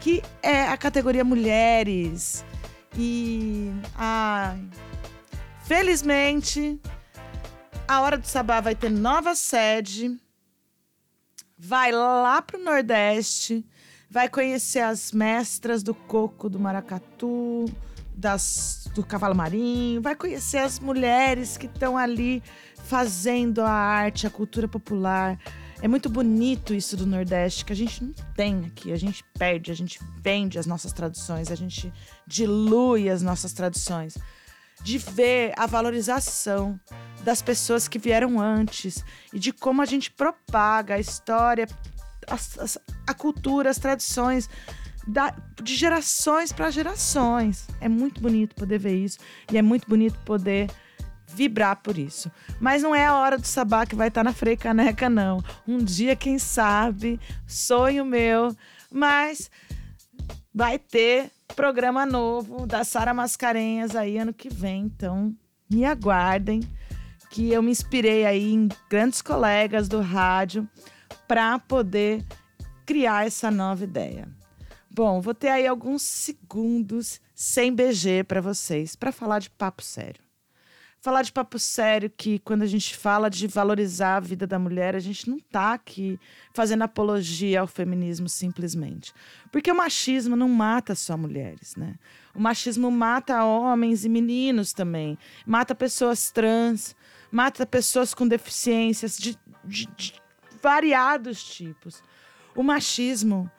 [0.00, 2.42] Que é a categoria Mulheres.
[2.96, 3.70] E.
[3.94, 4.66] Ai.
[5.64, 6.80] Felizmente,
[7.86, 10.18] a Hora do Sabá vai ter nova sede.
[11.58, 13.64] Vai lá pro Nordeste.
[14.08, 17.66] Vai conhecer as mestras do coco do maracatu,
[18.20, 20.00] das, do cavalo marinho.
[20.02, 22.42] Vai conhecer as mulheres que estão ali
[22.84, 25.38] fazendo a arte, a cultura popular.
[25.82, 28.92] É muito bonito isso do Nordeste, que a gente não tem aqui.
[28.92, 31.90] A gente perde, a gente vende as nossas tradições, a gente
[32.26, 34.18] dilui as nossas tradições.
[34.82, 36.78] De ver a valorização
[37.22, 41.66] das pessoas que vieram antes e de como a gente propaga a história,
[42.26, 44.48] as- a, cultura, as tradições
[45.06, 47.66] da- de gerações para gerações.
[47.80, 49.18] É muito bonito poder ver isso
[49.52, 50.70] e é muito bonito poder
[51.32, 52.30] vibrar por isso.
[52.60, 55.42] Mas não é a hora do sabá que vai estar na Frei Caneca, não.
[55.66, 58.54] Um dia, quem sabe, sonho meu,
[58.90, 59.50] mas
[60.52, 65.34] vai ter programa novo da Sara Mascarenhas aí ano que vem, então
[65.70, 66.60] me aguardem
[67.30, 70.68] que eu me inspirei aí em grandes colegas do rádio
[71.28, 72.24] para poder
[72.84, 74.28] criar essa nova ideia.
[74.92, 80.22] Bom, vou ter aí alguns segundos sem BG para vocês para falar de papo sério.
[81.02, 84.94] Falar de papo sério que quando a gente fala de valorizar a vida da mulher,
[84.94, 86.20] a gente não tá aqui
[86.52, 89.14] fazendo apologia ao feminismo simplesmente.
[89.50, 91.94] Porque o machismo não mata só mulheres, né?
[92.34, 95.16] O machismo mata homens e meninos também.
[95.46, 96.94] Mata pessoas trans,
[97.32, 100.12] mata pessoas com deficiências de, de- de
[100.60, 102.02] variados tipos.
[102.54, 103.50] O machismo,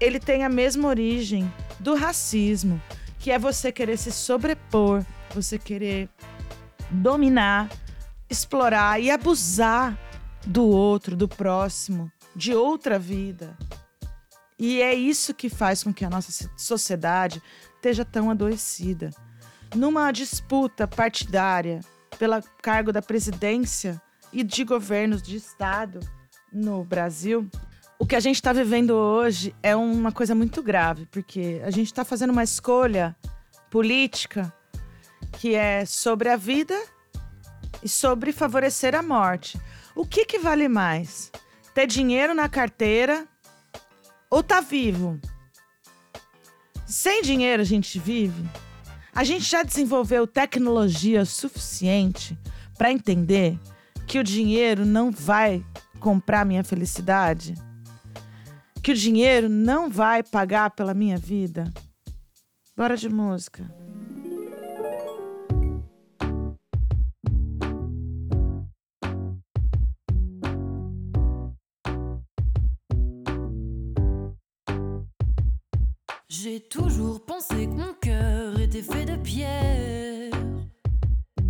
[0.00, 2.80] ele tem a mesma origem do racismo,
[3.18, 5.04] que é você querer se sobrepor,
[5.34, 6.08] você querer
[6.90, 7.68] dominar,
[8.30, 9.98] explorar e abusar
[10.46, 13.56] do outro, do próximo, de outra vida.
[14.58, 17.42] E é isso que faz com que a nossa so- sociedade
[17.76, 19.10] esteja tão adoecida.
[19.74, 21.80] Numa disputa partidária
[22.18, 24.00] pelo cargo da presidência
[24.32, 26.00] e de governos de Estado
[26.52, 27.48] no Brasil,
[27.98, 31.86] o que a gente está vivendo hoje é uma coisa muito grave, porque a gente
[31.86, 33.16] está fazendo uma escolha
[33.68, 34.52] política
[35.32, 36.80] que é sobre a vida
[37.82, 39.60] e sobre favorecer a morte.
[39.96, 41.32] O que, que vale mais?
[41.74, 43.26] Ter dinheiro na carteira
[44.30, 45.20] ou tá vivo?
[46.86, 48.48] Sem dinheiro a gente vive?
[49.12, 52.38] A gente já desenvolveu tecnologia suficiente
[52.76, 53.58] para entender
[54.06, 55.64] que o dinheiro não vai
[55.98, 57.54] comprar minha felicidade?
[58.88, 61.70] Que o dinheiro não vai pagar pela minha vida?
[62.74, 63.62] Bora de música.
[76.30, 80.32] J'ai toujours pensé que mon cœur était fait de pierre.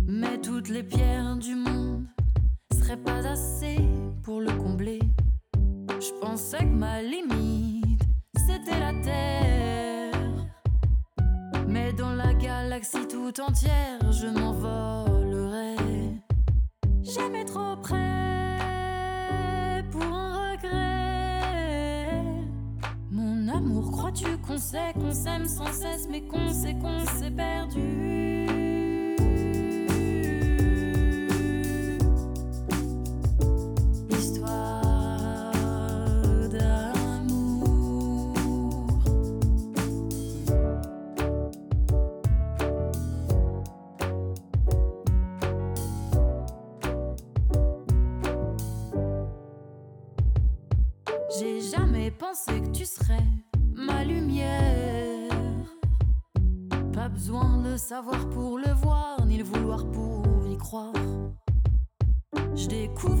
[0.05, 2.05] Mais toutes les pierres du monde
[2.73, 3.77] seraient pas assez
[4.23, 4.99] pour le combler.
[5.99, 8.01] Je pensais que ma limite
[8.47, 10.13] c'était la terre.
[11.67, 15.75] Mais dans la galaxie tout entière, je m'envolerais.
[17.03, 17.97] Jamais trop près
[19.91, 22.23] pour un regret.
[23.11, 28.68] Mon amour, crois-tu qu'on sait qu'on s'aime sans cesse, mais qu'on sait qu'on s'est perdu?
[52.79, 53.27] Tu serais
[53.75, 55.33] ma lumière.
[56.93, 60.93] Pas besoin de savoir pour le voir, ni le vouloir pour y croire.
[62.55, 63.18] Je découvre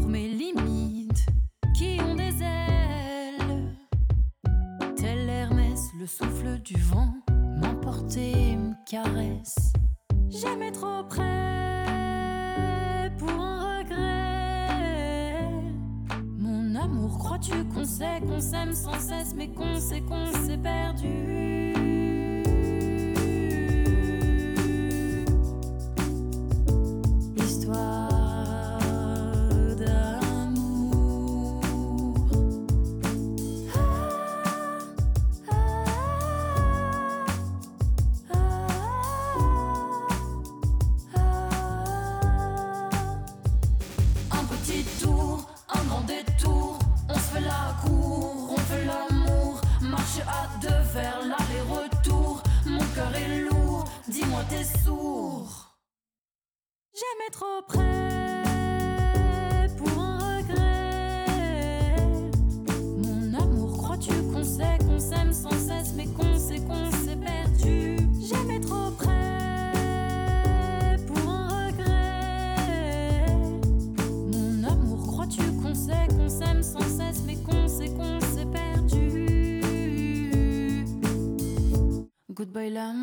[82.59, 82.98] bailamos.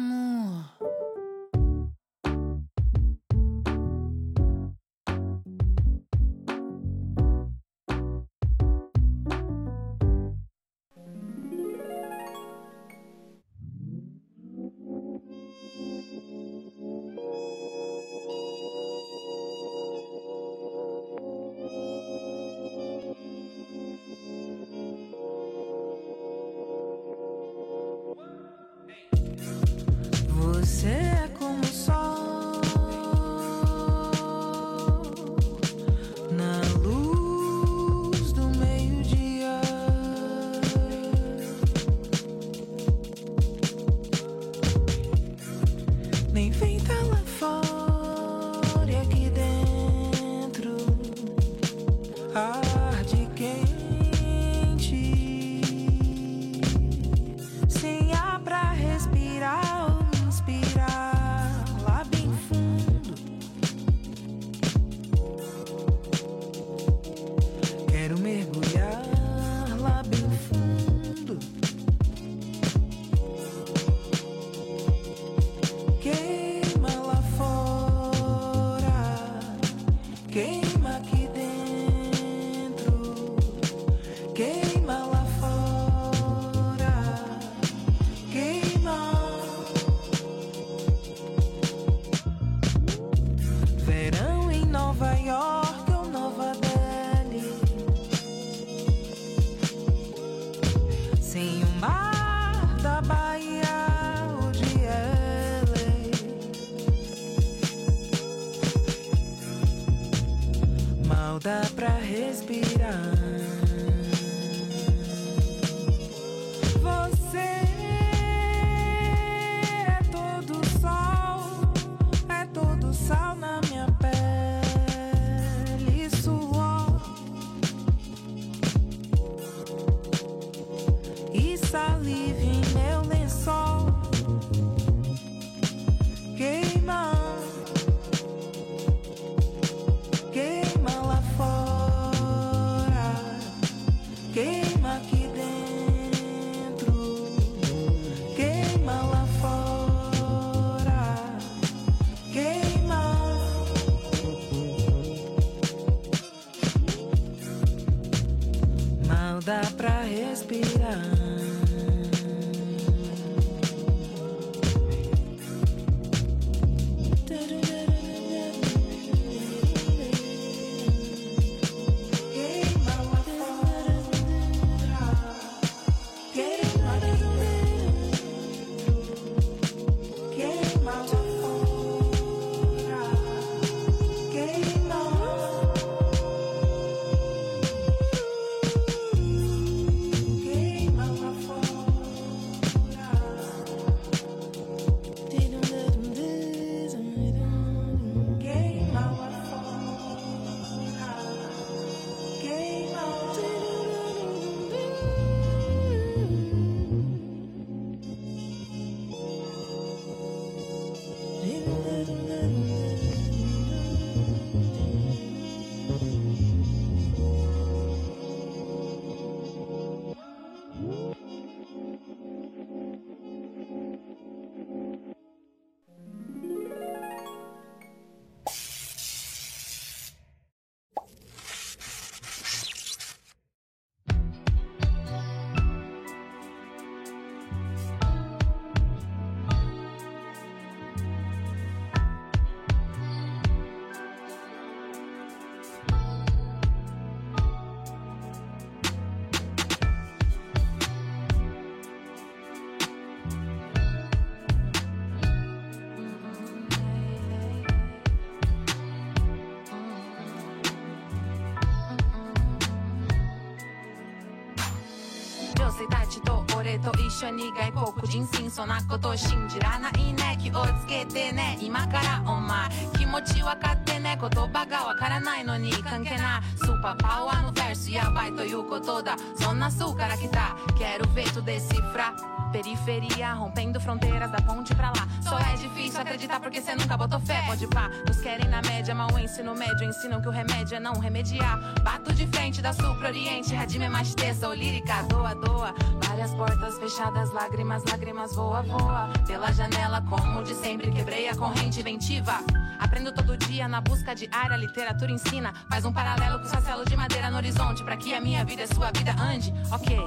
[266.87, 270.39] と一緒に外国人真そんなこと信じらないね。
[270.41, 271.59] 気をつけてね。
[271.61, 274.17] 今からお前気持ち分かってね。
[274.21, 276.57] 言葉がわからないのに関係ない。
[276.57, 279.17] スーパーパワーのフェースやばいということだ。
[279.35, 280.57] そんな数から来た。
[280.79, 282.15] ケルフェイトでシフラ。
[282.57, 285.07] Periferia, rompendo fronteiras da ponte pra lá.
[285.21, 287.43] Só é difícil acreditar porque cê nunca botou fé.
[287.47, 290.81] Pode pá, nos querem na média, mas o ensino médio ensinam que o remédio é
[290.81, 291.61] não remediar.
[291.83, 295.75] Bato de frente da sul pro oriente, radime é mais terça ou lírica, doa, doa.
[296.09, 299.11] Várias portas fechadas, lágrimas, lágrimas, voa, voa.
[299.27, 302.39] Pela janela, como de sempre, quebrei a corrente inventiva.
[302.79, 305.53] Aprendo todo dia na busca de ar, a literatura ensina.
[305.69, 308.63] Faz um paralelo com o castelo de madeira no horizonte, pra que a minha vida
[308.63, 309.53] e sua vida ande.
[309.71, 309.99] Ok,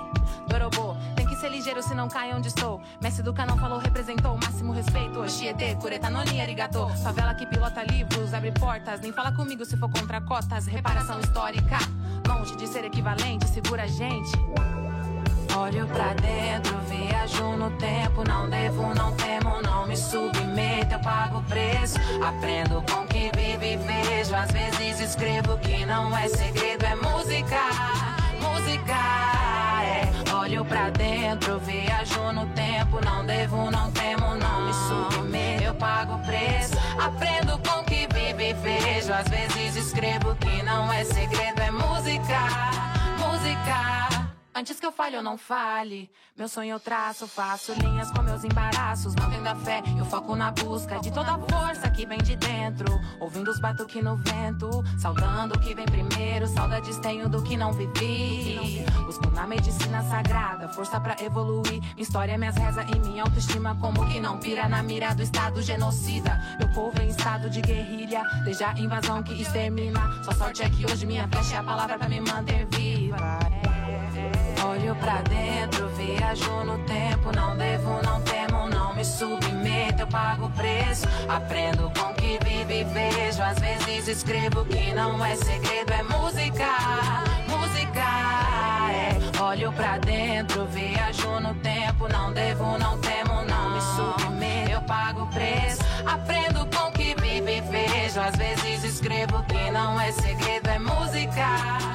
[0.48, 2.82] Dorobô, tem ser ligeiro se não cai onde estou.
[3.02, 5.22] Mestre do canal falou, representou o máximo respeito.
[5.22, 6.90] Oxiete, cureta, noni, arigato.
[7.02, 9.00] Favela que pilota livros, abre portas.
[9.00, 10.66] Nem fala comigo se for contra cotas.
[10.66, 11.78] Reparação histórica,
[12.28, 14.32] longe de ser equivalente, segura a gente.
[15.58, 18.24] Olho pra dentro, viajo no tempo.
[18.28, 20.94] Não devo, não temo, não me submeto.
[20.94, 24.36] Eu pago preço, aprendo com que vivo e vejo.
[24.36, 27.62] Às vezes escrevo que não é segredo, é música.
[28.42, 28.94] Música,
[29.84, 30.19] é.
[30.50, 33.00] Olho pra dentro, viajo no tempo.
[33.06, 35.64] Não devo, não temo, não me submeto.
[35.64, 39.14] Eu pago o preço, aprendo com que vivo e vejo.
[39.14, 42.89] Às vezes escrevo que não é segredo, é música.
[44.60, 48.44] Antes que eu falhe ou não fale, meu sonho eu traço, faço linhas com meus
[48.44, 52.36] embaraços, mantendo a fé, eu foco na busca de toda a força que vem de
[52.36, 54.70] dentro, ouvindo os batuques no vento,
[55.00, 58.84] saudando o que vem primeiro, saudades tenho do que não vivi.
[59.06, 64.06] Busco na medicina sagrada, força pra evoluir, minha história, minhas rezas e minha autoestima, como
[64.10, 66.38] que não pira na mira do estado genocida.
[66.60, 70.22] Meu povo em estado de guerrilha, desde a invasão que extermina.
[70.22, 73.40] Só sorte é que hoje minha flecha é a palavra pra me manter viva.
[74.66, 77.32] Olho pra dentro, viajo no tempo.
[77.36, 80.02] Não devo, não temo, não me submeto.
[80.02, 83.42] Eu pago o preço, aprendo com que vivo e vejo.
[83.42, 86.68] Às vezes escrevo que não é segredo, é música.
[87.48, 88.06] Música,
[88.92, 89.42] é.
[89.42, 92.08] Olho pra dentro, viajo no tempo.
[92.12, 94.72] Não devo, não temo, não me submeto.
[94.72, 98.20] Eu pago o preço, aprendo com que vivo e vejo.
[98.20, 101.00] Às vezes escrevo que não é segredo, é música.
[101.00, 101.89] Música.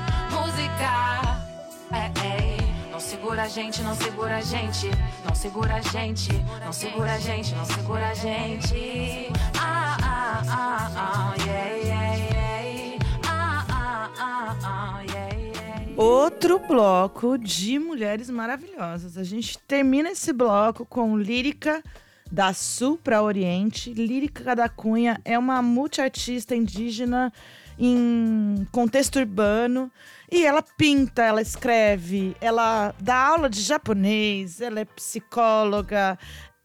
[3.15, 4.91] Segura a gente, não segura a gente.
[5.24, 6.32] Não segura a gente,
[6.65, 9.28] não segura a gente, não segura a gente.
[9.57, 13.05] Ah, ah, ah, ah, yeah, yeah, yeah.
[13.24, 15.93] Ah, ah, ah, ah, yeah.
[15.97, 19.16] Outro bloco de mulheres maravilhosas.
[19.16, 21.85] A gente termina esse bloco com lírica
[22.32, 23.95] da Sul para Oriente.
[23.95, 27.32] Lírica da Cunha é uma multiartista indígena
[27.78, 29.90] em contexto urbano.
[30.30, 36.18] E ela pinta, ela escreve, ela dá aula de japonês, ela é psicóloga,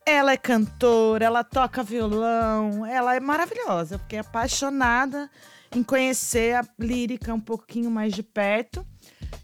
[0.05, 3.95] ela é cantora, ela toca violão, ela é maravilhosa.
[3.95, 5.29] Eu fiquei apaixonada
[5.75, 8.85] em conhecer a lírica um pouquinho mais de perto.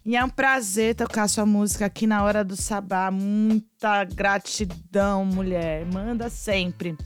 [0.04, 3.10] E é um prazer tocar sua música aqui na Hora do Sabá.
[3.10, 5.86] Muita gratidão, mulher.
[5.86, 6.96] Manda sempre.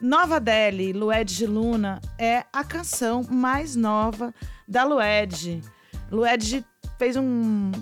[0.00, 4.32] Nova Delhi, Lued de Luna, é a canção mais nova
[4.66, 5.62] da Lued.
[6.10, 6.64] Lued
[6.98, 7.72] fez um.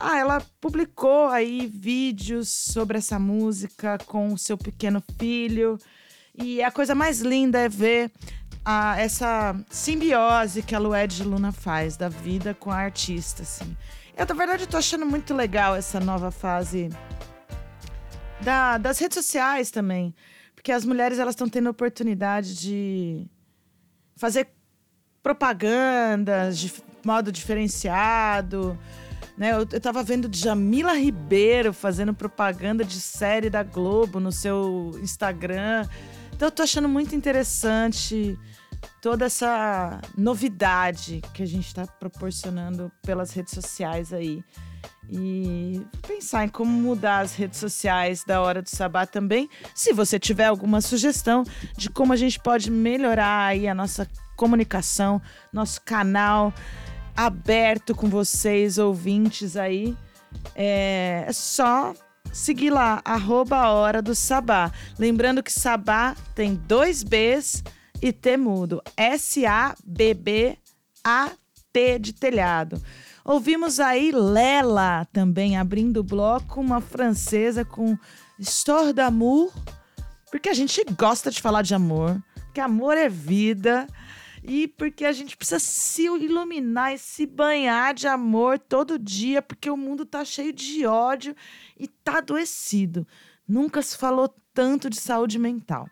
[0.00, 5.78] Ah, ela publicou aí vídeos sobre essa música com o seu pequeno filho.
[6.34, 8.10] E a coisa mais linda é ver
[8.64, 13.76] a, essa simbiose que a Lued Luna faz da vida com a artista, assim.
[14.16, 16.88] Eu, na verdade, tô achando muito legal essa nova fase
[18.40, 20.14] da- das redes sociais também.
[20.64, 23.26] Porque as mulheres, elas estão tendo oportunidade de
[24.16, 24.48] fazer
[25.22, 26.72] propagandas de
[27.04, 28.78] modo diferenciado.
[29.36, 29.52] Né?
[29.52, 35.86] Eu, eu tava vendo Jamila Ribeiro fazendo propaganda de série da Globo no seu Instagram.
[36.32, 38.34] Então eu tô achando muito interessante
[39.02, 44.42] toda essa novidade que a gente está proporcionando pelas redes sociais aí.
[45.08, 49.48] E pensar em como mudar as redes sociais da Hora do Sabá também.
[49.74, 51.44] Se você tiver alguma sugestão
[51.76, 55.20] de como a gente pode melhorar aí a nossa comunicação,
[55.52, 56.52] nosso canal
[57.16, 59.96] aberto com vocês, ouvintes aí,
[60.54, 61.94] é só
[62.32, 64.72] seguir lá, arroba Hora do Sabá.
[64.98, 67.62] Lembrando que Sabá tem dois Bs
[68.02, 68.82] e T mudo.
[68.96, 69.78] S-A-B-B-A-T
[72.00, 72.82] de telhado.
[73.24, 77.96] Ouvimos aí Lela também abrindo o bloco, uma francesa com
[78.38, 79.50] Histoire d'amour,
[80.30, 83.86] porque a gente gosta de falar de amor, porque amor é vida.
[84.46, 89.70] E porque a gente precisa se iluminar e se banhar de amor todo dia, porque
[89.70, 91.34] o mundo tá cheio de ódio
[91.80, 93.06] e tá adoecido.
[93.48, 95.88] Nunca se falou tanto de saúde mental.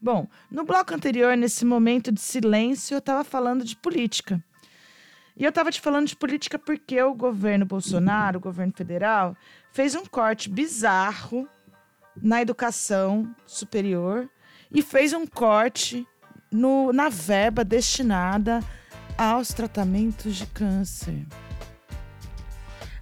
[0.00, 4.40] Bom, no bloco anterior, nesse momento de silêncio, eu estava falando de política.
[5.36, 9.36] E eu estava te falando de política porque o governo Bolsonaro, o governo federal,
[9.70, 11.46] fez um corte bizarro
[12.16, 14.30] na educação superior
[14.72, 16.06] e fez um corte
[16.50, 18.60] no, na verba destinada
[19.18, 21.26] aos tratamentos de câncer.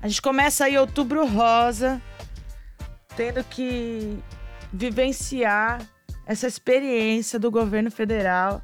[0.02, 2.02] A gente começa aí outubro rosa,
[3.16, 4.18] tendo que
[4.72, 5.80] vivenciar
[6.26, 8.60] essa experiência do governo federal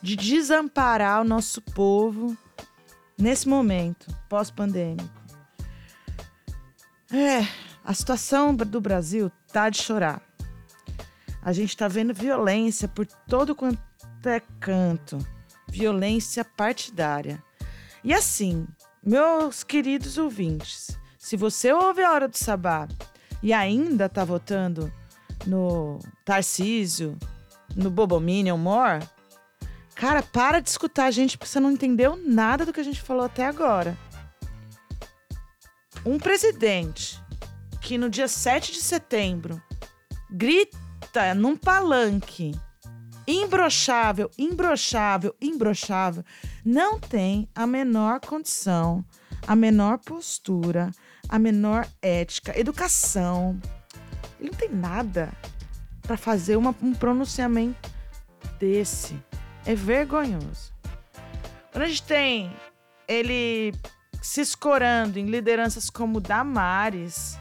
[0.00, 2.36] de desamparar o nosso povo
[3.18, 5.22] nesse momento pós-pandêmico.
[7.12, 7.46] É,
[7.84, 10.22] a situação do Brasil tá de chorar.
[11.42, 13.78] A gente tá vendo violência por todo quanto
[14.24, 15.18] é canto,
[15.68, 17.42] violência partidária.
[18.04, 18.66] E assim,
[19.04, 22.88] meus queridos ouvintes, se você ouve a hora do sabá
[23.42, 24.92] e ainda tá votando
[25.46, 27.18] no Tarcísio,
[27.74, 29.04] no Bobominion More,
[30.02, 33.00] cara, para de escutar a gente porque você não entendeu nada do que a gente
[33.00, 33.96] falou até agora.
[36.04, 37.22] Um presidente
[37.80, 39.62] que no dia 7 de setembro
[40.28, 42.52] grita num palanque
[43.28, 46.24] imbrochável, imbrochável, imbrochável,
[46.64, 49.04] não tem a menor condição,
[49.46, 50.90] a menor postura,
[51.28, 53.56] a menor ética, educação.
[54.40, 55.32] Ele não tem nada
[56.00, 57.88] para fazer uma- um pronunciamento
[58.58, 59.16] desse.
[59.64, 60.72] É vergonhoso.
[61.70, 62.52] Quando a gente tem
[63.06, 63.72] ele
[64.20, 67.38] se escorando em lideranças como Damares,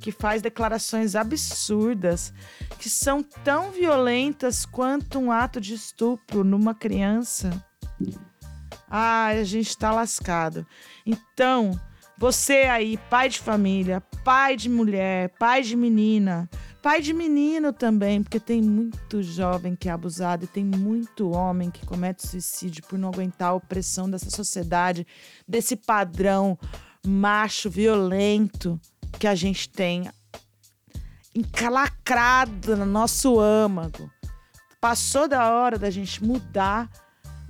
[0.00, 2.32] que faz declarações absurdas,
[2.78, 7.50] que são tão violentas quanto um ato de estupro numa criança.
[8.88, 10.66] Ah, a gente tá lascado.
[11.04, 11.78] Então,
[12.16, 16.48] você aí, pai de família, pai de mulher, pai de menina,
[16.88, 21.70] pai de menino também, porque tem muito jovem que é abusado e tem muito homem
[21.70, 25.06] que comete suicídio por não aguentar a opressão dessa sociedade,
[25.46, 26.58] desse padrão
[27.06, 28.80] macho violento
[29.18, 30.10] que a gente tem
[31.34, 34.10] encalacrado no nosso âmago.
[34.80, 36.88] Passou da hora da gente mudar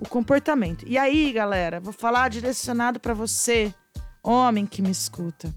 [0.01, 0.85] o comportamento.
[0.85, 3.73] E aí, galera, vou falar direcionado para você,
[4.21, 5.55] homem que me escuta.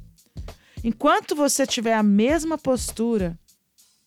[0.83, 3.39] Enquanto você tiver a mesma postura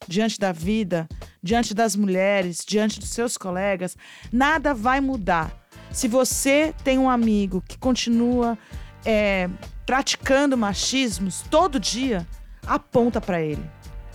[0.06, 1.08] diante da vida,
[1.42, 3.96] diante das mulheres, diante dos seus colegas,
[4.32, 5.52] nada vai mudar.
[5.90, 8.58] Se você tem um amigo que continua
[9.04, 9.48] é,
[9.86, 12.26] praticando machismos todo dia,
[12.66, 13.64] aponta para ele.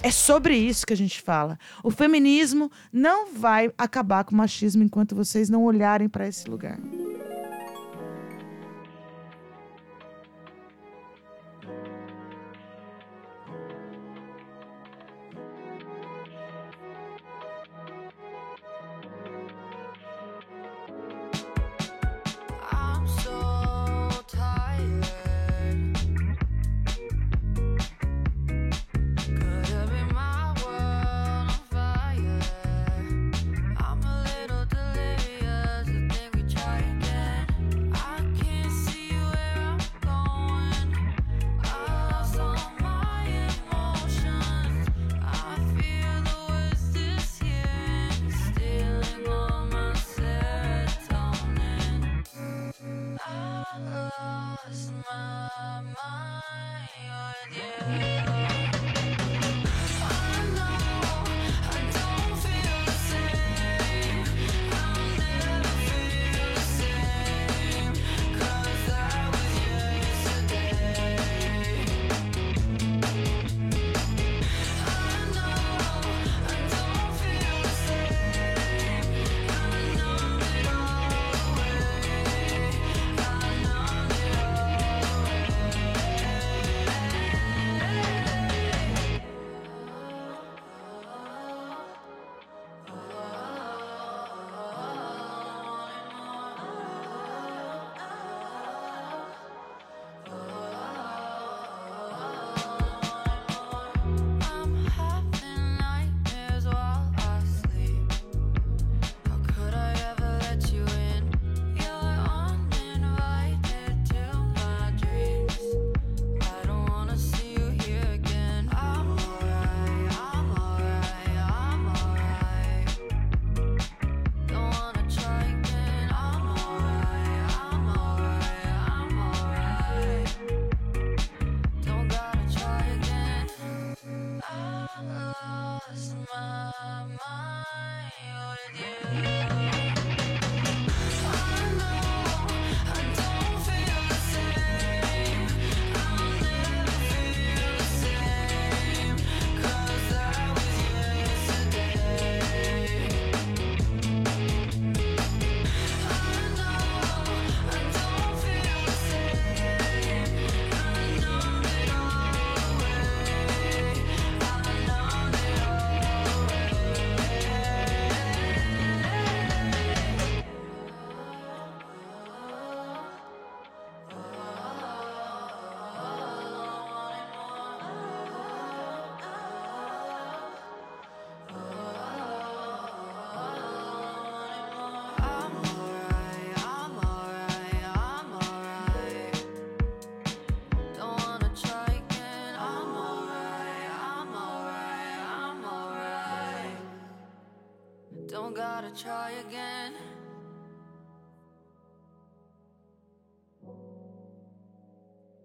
[0.01, 1.59] É sobre isso que a gente fala.
[1.83, 6.79] O feminismo não vai acabar com o machismo enquanto vocês não olharem para esse lugar.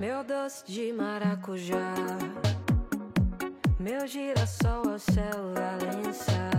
[0.00, 1.92] Meu doce de maracujá,
[3.80, 6.50] meu girassol ao céu Valença.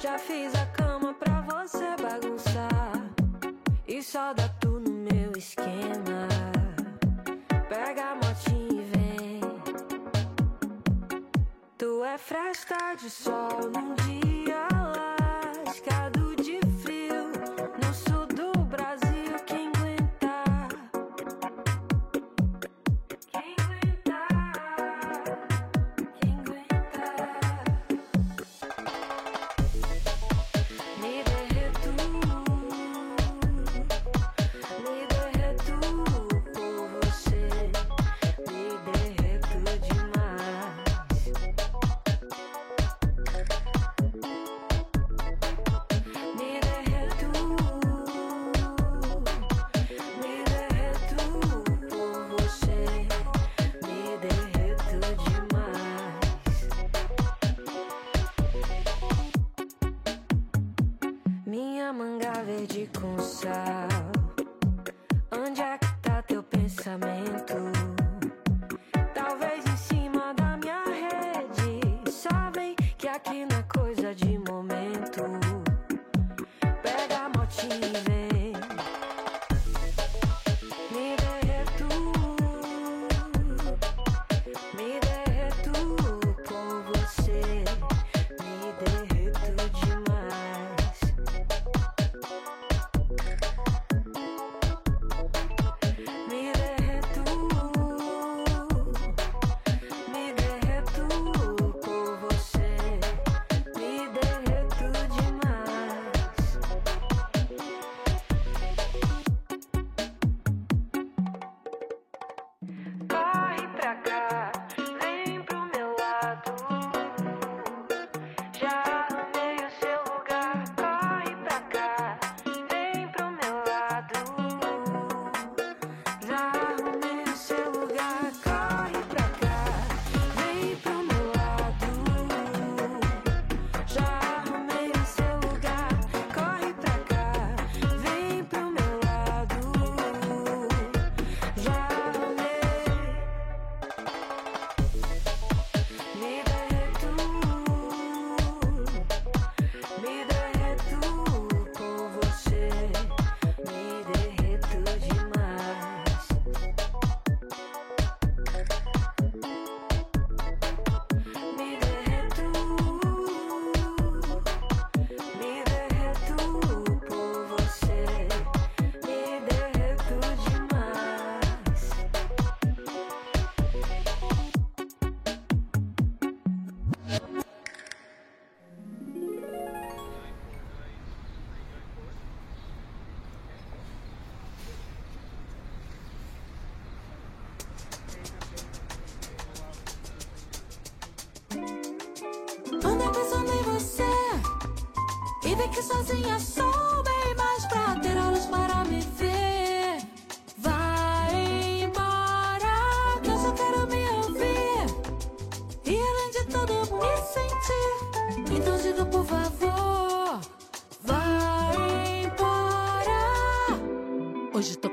[0.00, 2.92] Já fiz a cama pra você bagunçar
[3.86, 6.26] e só dá tu no meu esquema.
[7.68, 9.40] Pega a motinha e vem.
[11.76, 14.68] Tu é fresta de sol num dia
[15.66, 16.21] lascado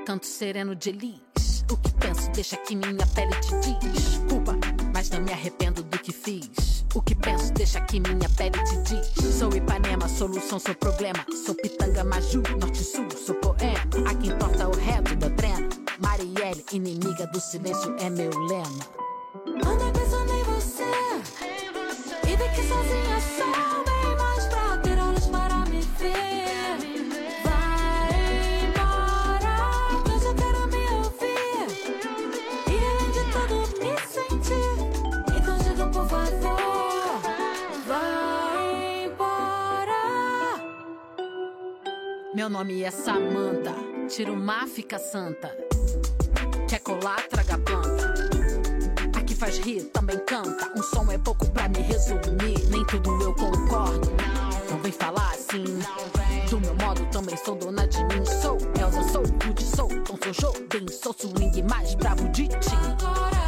[0.10, 1.64] Canto sereno de elis.
[1.70, 4.18] O que penso deixa que minha pele te diz.
[4.28, 4.58] Culpa,
[4.92, 6.84] mas não me arrependo do que fiz.
[6.96, 9.36] O que penso deixa que minha pele te diz.
[9.38, 11.24] Sou Ipanema, solução, sou problema.
[11.46, 14.10] Sou Pitanga, Maju, Norte-Sul, sou poema.
[14.10, 15.70] A quem importa o reto da trena.
[16.00, 18.84] Marielle, inimiga do silêncio, é meu lema.
[19.64, 20.90] Anda pensando em você
[22.24, 23.69] E que sozinha sou
[42.40, 43.76] Meu nome é Samantha.
[44.08, 45.54] Tira o mar, fica santa.
[46.70, 48.14] Quer colar, traga planta.
[49.20, 50.72] Aqui faz rir, também canta.
[50.74, 52.66] Um som é pouco pra me resumir.
[52.70, 54.10] Nem tudo eu concordo.
[54.72, 55.66] Não vem falar assim.
[56.50, 58.26] Do meu modo, também sou dona de mim.
[58.42, 60.88] Sou Elsa, sou Rude, sou Tom, sou Jobim.
[60.88, 63.39] Sou swing mais bravo de ti.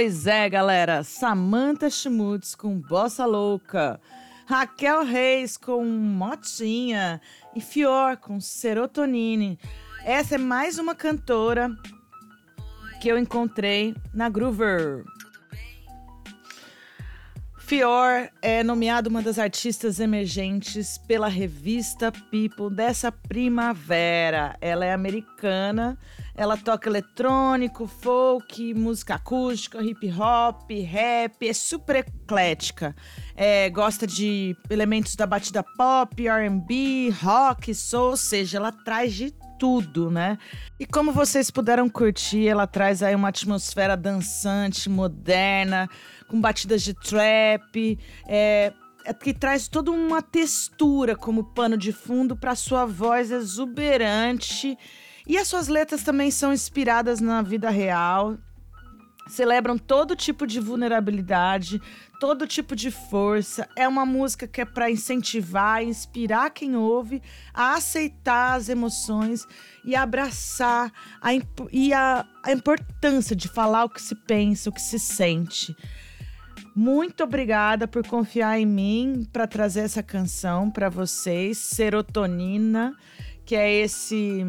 [0.00, 1.04] Pois é, galera.
[1.04, 4.00] Samantha Schmutz com Bossa Louca.
[4.46, 7.20] Raquel Reis com Motinha.
[7.54, 9.58] E Fior com Serotonine.
[10.02, 11.70] Essa é mais uma cantora
[12.98, 15.04] que eu encontrei na Groover.
[17.70, 24.56] Fior é nomeada uma das artistas emergentes pela revista People dessa primavera.
[24.60, 25.96] Ela é americana,
[26.34, 32.92] ela toca eletrônico, folk, música acústica, hip hop, rap, é super eclética.
[33.36, 39.32] É, gosta de elementos da batida pop, RB, rock, soul, ou seja, ela traz de
[39.60, 40.38] tudo, né?
[40.78, 45.86] E como vocês puderam curtir, ela traz aí uma atmosfera dançante, moderna,
[46.26, 48.72] com batidas de trap, é,
[49.04, 54.78] é que traz toda uma textura como pano de fundo para sua voz exuberante.
[55.26, 58.38] E as suas letras também são inspiradas na vida real,
[59.30, 61.80] celebram todo tipo de vulnerabilidade,
[62.18, 63.68] todo tipo de força.
[63.76, 67.22] É uma música que é para incentivar, inspirar quem ouve
[67.54, 69.46] a aceitar as emoções
[69.84, 71.30] e abraçar a,
[71.72, 75.74] e a, a importância de falar o que se pensa, o que se sente.
[76.74, 82.94] Muito obrigada por confiar em mim para trazer essa canção para vocês, Serotonina,
[83.44, 84.44] que é esse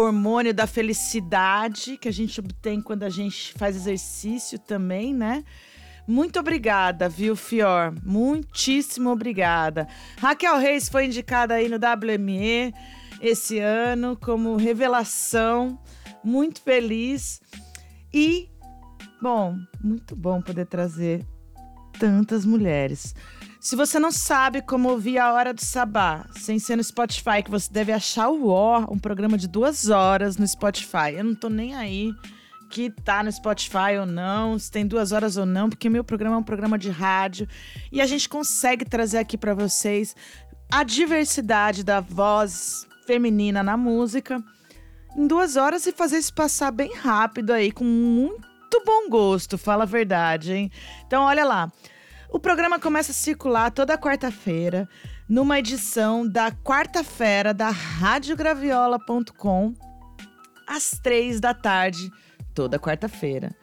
[0.00, 5.44] hormônio da felicidade que a gente obtém quando a gente faz exercício também, né?
[6.06, 7.92] Muito obrigada, viu, Fior?
[8.02, 9.86] Muitíssimo obrigada.
[10.18, 12.72] Raquel Reis foi indicada aí no WME
[13.20, 15.78] esse ano como revelação.
[16.24, 17.42] Muito feliz.
[18.12, 18.48] E,
[19.20, 21.26] bom, muito bom poder trazer
[21.98, 23.14] tantas mulheres.
[23.60, 27.50] Se você não sabe como ouvir a Hora do Sabá, sem ser no Spotify, que
[27.50, 31.14] você deve achar o Ó, um programa de duas horas no Spotify.
[31.16, 32.12] Eu não tô nem aí
[32.70, 36.36] que tá no Spotify ou não, se tem duas horas ou não, porque meu programa
[36.36, 37.48] é um programa de rádio
[37.90, 40.14] e a gente consegue trazer aqui para vocês
[40.70, 44.40] a diversidade da voz feminina na música
[45.16, 49.82] em duas horas e fazer isso passar bem rápido aí, com muito bom gosto, fala
[49.82, 50.70] a verdade, hein?
[51.06, 51.72] Então, olha lá.
[52.30, 54.86] O programa começa a circular toda quarta-feira,
[55.26, 59.72] numa edição da quarta-feira da radiograviola.com,
[60.66, 62.12] às três da tarde,
[62.54, 63.56] toda quarta-feira.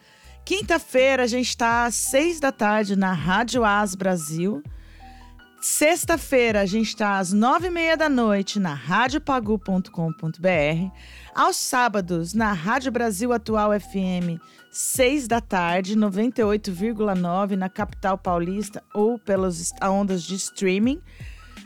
[0.43, 4.63] Quinta-feira, a gente está às seis da tarde na Rádio As Brasil.
[5.61, 10.91] Sexta-feira, a gente está às nove e meia da noite na radiopagu.com.br.
[11.33, 14.41] Aos sábados, na Rádio Brasil Atual FM,
[14.75, 21.01] seis da tarde, 98,9 na capital paulista ou pelas ondas de streaming.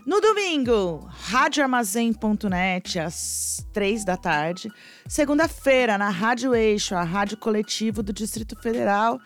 [0.06, 4.72] No domingo, radioarmazém.net, às três da tarde.
[5.08, 9.20] Segunda-feira, na Rádio Eixo, a rádio coletivo do Distrito Federal,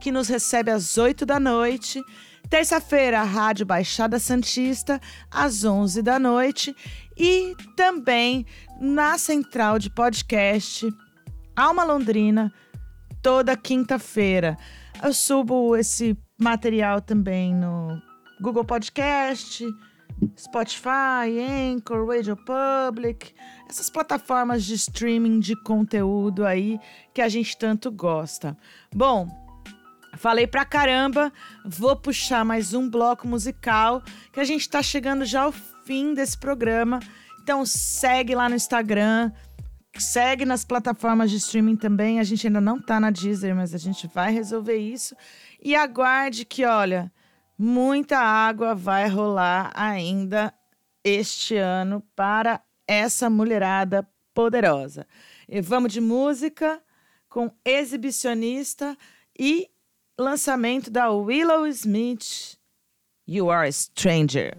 [0.00, 2.02] que nos recebe às oito da noite.
[2.48, 4.98] Terça-feira, a Rádio Baixada Santista,
[5.30, 6.74] às onze da noite.
[7.14, 8.46] E também
[8.80, 10.88] na central de podcast
[11.54, 12.50] Alma Londrina,
[13.22, 14.58] toda quinta-feira.
[15.02, 18.02] Eu subo esse material também no
[18.40, 19.64] Google Podcast,
[20.36, 23.32] Spotify, Anchor, Radio Public,
[23.68, 26.80] essas plataformas de streaming de conteúdo aí
[27.14, 28.56] que a gente tanto gosta.
[28.92, 29.28] Bom,
[30.16, 31.32] falei pra caramba,
[31.64, 35.52] vou puxar mais um bloco musical que a gente tá chegando já ao
[35.84, 36.98] fim desse programa.
[37.42, 39.32] Então segue lá no Instagram,
[40.00, 42.18] segue nas plataformas de streaming também.
[42.18, 45.14] A gente ainda não tá na Deezer, mas a gente vai resolver isso.
[45.60, 47.12] E aguarde que, olha,
[47.58, 50.52] muita água vai rolar ainda
[51.04, 55.06] este ano para essa mulherada poderosa.
[55.48, 56.82] E vamos de música
[57.28, 58.96] com exibicionista
[59.38, 59.68] e
[60.18, 62.58] lançamento da Willow Smith,
[63.26, 64.56] You Are a Stranger.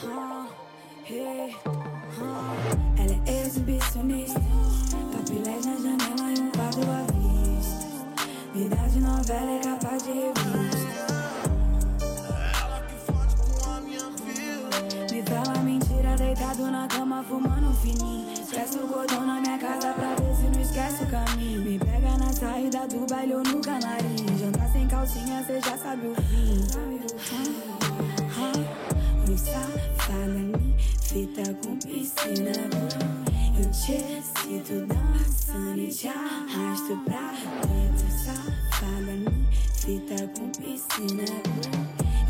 [0.00, 1.48] Ela
[3.26, 4.40] é exibicionista,
[5.12, 7.84] papilés na janela e um quadro à vista.
[8.54, 11.08] Vida de novela é capa de revista.
[15.10, 18.32] Me fala mentira, deitado na cama, fumando fininho.
[18.34, 21.62] Esquece o gordão na minha casa pra ver se não esquece o caminho.
[21.62, 24.38] Me pega na saída do baile ou no camarim.
[24.38, 26.64] Jantar sem calcinha, cê já sabe o fim.
[26.76, 27.77] Ah,
[29.30, 30.58] Os safada
[31.02, 32.52] fita com piscina.
[33.58, 37.32] Eu te sinto dançando e te arrasto pra
[37.68, 38.08] dentro.
[38.24, 39.12] Safada
[39.74, 41.24] fita com piscina.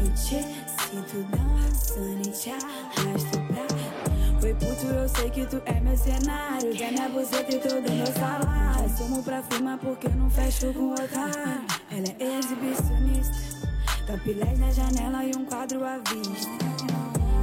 [0.00, 0.42] Eu te
[0.82, 4.46] sinto dançando e te arrasto pra dentro.
[4.46, 6.72] Oi, puto, eu sei que tu é mercenário.
[6.72, 8.96] Quer minha buceta e todo meu salário.
[8.96, 11.64] Sumo pra firma porque não fecho com otário.
[11.92, 13.67] Ela é exibicionista.
[14.08, 16.48] Capilés na janela e um quadro à vista.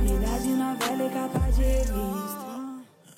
[0.01, 2.45] Vida de novela e capa de revista.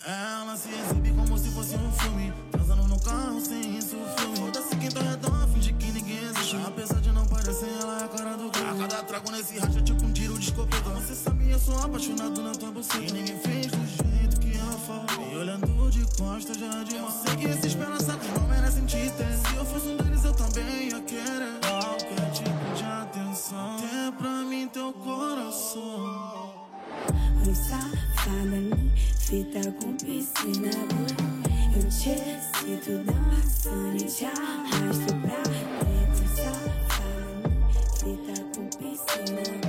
[0.06, 4.76] Ela se exibe como se fosse um filme Transando no carro sem isso filme Foda-se
[4.76, 6.58] quem tá redonda, finge que ninguém existe.
[6.68, 9.82] Apesar de não parecer, ela é a cara do crime A cada trago nesse racha
[9.82, 10.90] tipo um tiro de escopeta.
[10.90, 14.78] Você sabe, eu sou apaixonado na tua buceta E ninguém fez do jeito que ela
[14.80, 18.86] fala E olhando de costas já é de mal Sei que esses pedaços não merecem
[18.86, 21.60] te Se eu fosse um deles eu também ia querer.
[21.62, 22.27] Qualquer
[23.38, 26.68] atenção Ter pra mim teu coração
[27.46, 28.58] Oi, safada,
[29.20, 30.72] fita com piscina.
[31.76, 32.18] Eu te
[32.58, 35.44] sinto dançando e te arrasto pra
[35.86, 36.28] dentro.
[36.36, 37.50] Safada,
[38.00, 39.67] fita com piscina.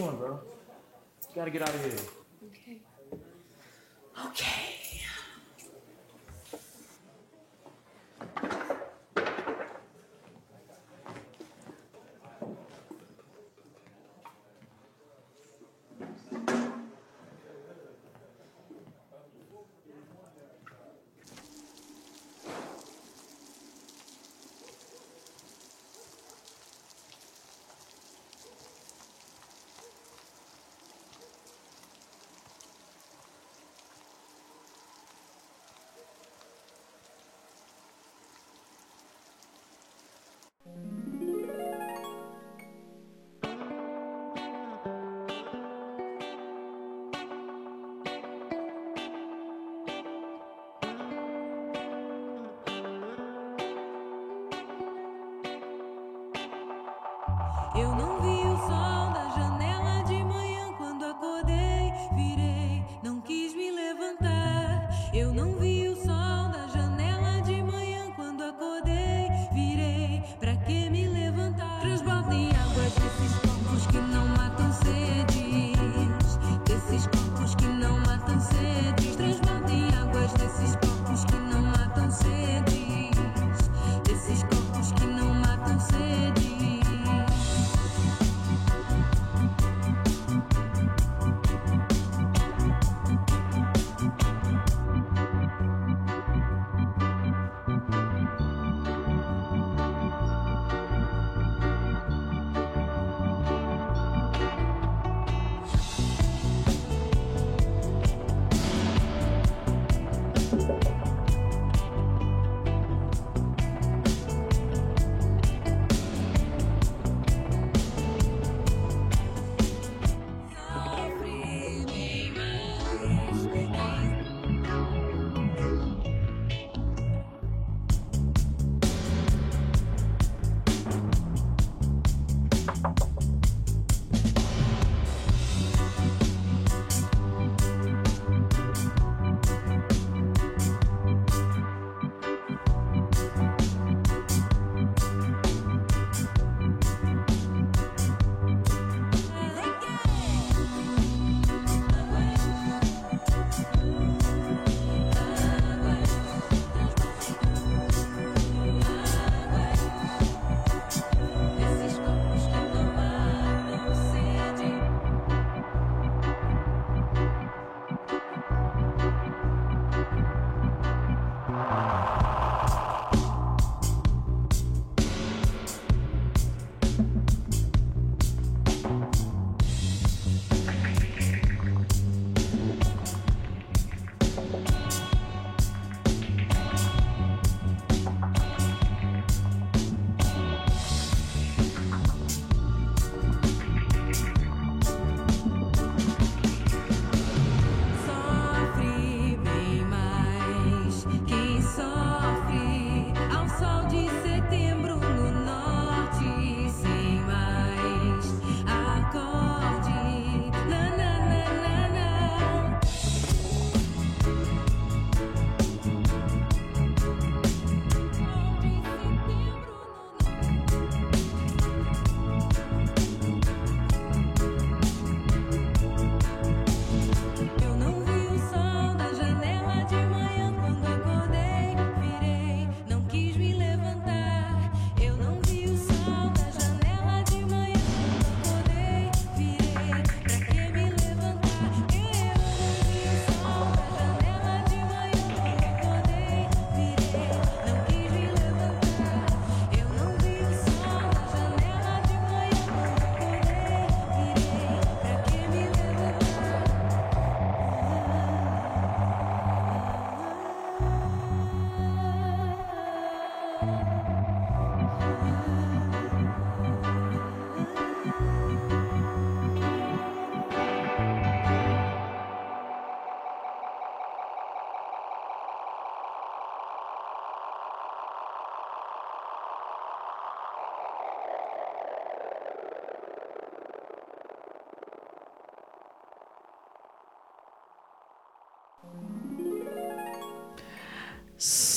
[0.00, 0.40] Doing, bro?
[1.34, 2.19] Gotta get out of here.
[57.72, 58.09] Eu não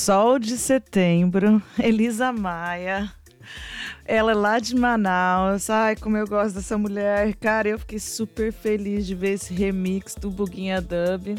[0.04, 3.10] Sol de Setembro, Elisa Maia.
[4.04, 5.70] Ela é lá de Manaus.
[5.70, 7.34] Ai, como eu gosto dessa mulher.
[7.36, 11.38] Cara, eu fiquei super feliz de ver esse remix do Buguinha Dub,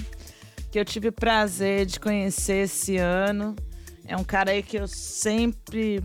[0.72, 3.56] que eu tive prazer de conhecer esse ano.
[4.04, 6.04] É um cara aí que eu sempre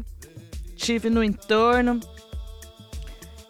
[0.77, 1.99] tive no entorno.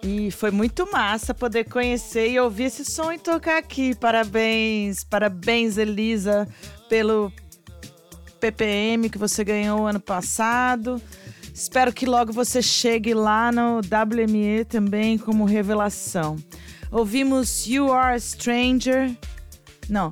[0.05, 3.93] E foi muito massa poder conhecer e ouvir esse som e tocar aqui.
[3.93, 6.47] Parabéns, parabéns, Elisa,
[6.89, 7.33] pelo
[8.41, 11.01] PPM que você ganhou ano passado.
[11.55, 16.37] Espero que logo você chegue lá no WME também como revelação.
[16.91, 19.15] Ouvimos You Are a Stranger.
[19.89, 20.11] Não,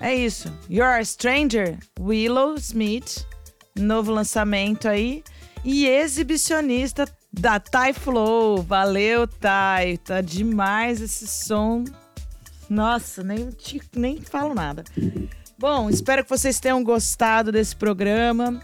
[0.00, 0.52] é isso.
[0.68, 3.24] You Are a Stranger, Willow Smith,
[3.78, 5.22] novo lançamento aí.
[5.64, 8.62] E exibicionista da Thai Flow.
[8.62, 9.96] Valeu, Thai.
[9.98, 11.84] Tá demais esse som.
[12.68, 13.48] Nossa, nem,
[13.96, 14.84] nem falo nada.
[15.66, 18.60] Bom, espero que vocês tenham gostado desse programa.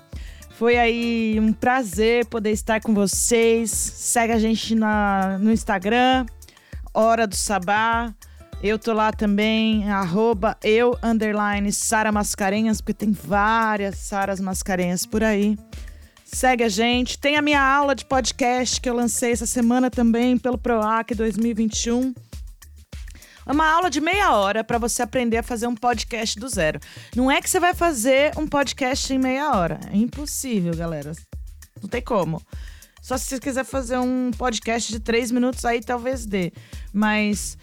[0.58, 3.70] Foi aí um prazer poder estar com vocês.
[3.70, 6.26] Segue a gente na, no Instagram,
[6.92, 8.12] Hora do Sabá.
[8.62, 15.24] Eu tô lá também, arroba eu, underline, Sara Mascarenhas, porque tem várias Saras Mascarenhas por
[15.24, 15.56] aí.
[16.22, 17.18] Segue a gente.
[17.18, 22.12] Tem a minha aula de podcast que eu lancei essa semana também pelo PROAC 2021.
[23.50, 26.78] É uma aula de meia hora para você aprender a fazer um podcast do zero.
[27.16, 29.80] Não é que você vai fazer um podcast em meia hora.
[29.92, 31.10] É impossível, galera.
[31.82, 32.40] Não tem como.
[33.02, 36.52] Só se você quiser fazer um podcast de três minutos, aí talvez dê.
[36.92, 37.58] Mas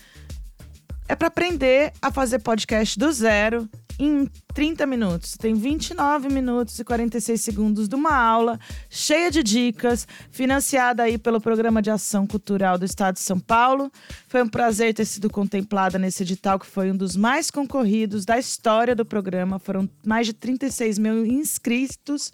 [1.07, 5.35] é para aprender a fazer podcast do zero em 30 minutos.
[5.37, 8.59] Tem 29 minutos e 46 segundos de uma aula
[8.89, 13.91] cheia de dicas, financiada aí pelo Programa de Ação Cultural do Estado de São Paulo.
[14.27, 18.37] Foi um prazer ter sido contemplada nesse edital, que foi um dos mais concorridos da
[18.37, 19.59] história do programa.
[19.59, 22.31] Foram mais de 36 mil inscritos.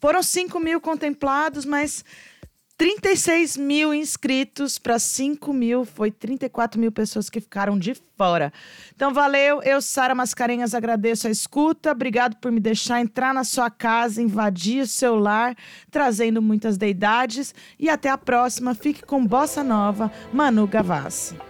[0.00, 2.04] Foram 5 mil contemplados, mas
[2.80, 8.50] 36 mil inscritos para 5 mil, foi 34 mil pessoas que ficaram de fora.
[8.96, 9.62] Então, valeu.
[9.62, 11.92] Eu, Sara Mascarenhas, agradeço a escuta.
[11.92, 15.54] Obrigado por me deixar entrar na sua casa, invadir o seu lar,
[15.90, 17.54] trazendo muitas deidades.
[17.78, 18.74] E até a próxima.
[18.74, 21.49] Fique com Bossa Nova, Manu Gavassi.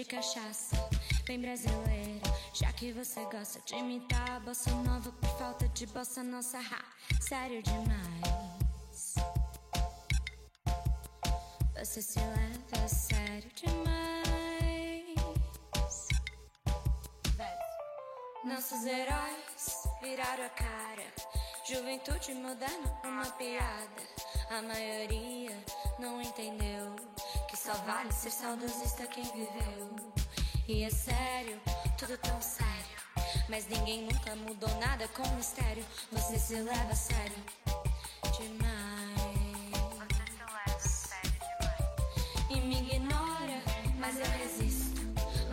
[0.00, 0.76] De cachaça.
[1.26, 2.22] Bem brasileira,
[2.54, 6.58] já que você gosta de imitar a bossa nova por falta de bossa nossa.
[6.58, 9.14] Ha, sério demais.
[11.78, 13.90] Você se leva a sério demais.
[18.42, 21.12] Nossos heróis viraram a cara.
[21.68, 24.02] Juventude moderna, uma piada.
[24.48, 25.62] A maioria
[25.98, 26.96] não entendeu
[27.70, 30.12] só vale ser saudosista quem viveu.
[30.66, 31.60] E é sério,
[31.96, 32.68] tudo tão sério.
[33.48, 35.84] Mas ninguém nunca mudou nada com mistério.
[36.10, 37.36] Você se leva a sério
[38.36, 39.20] demais.
[42.48, 43.62] E me ignora,
[43.98, 45.00] mas eu resisto.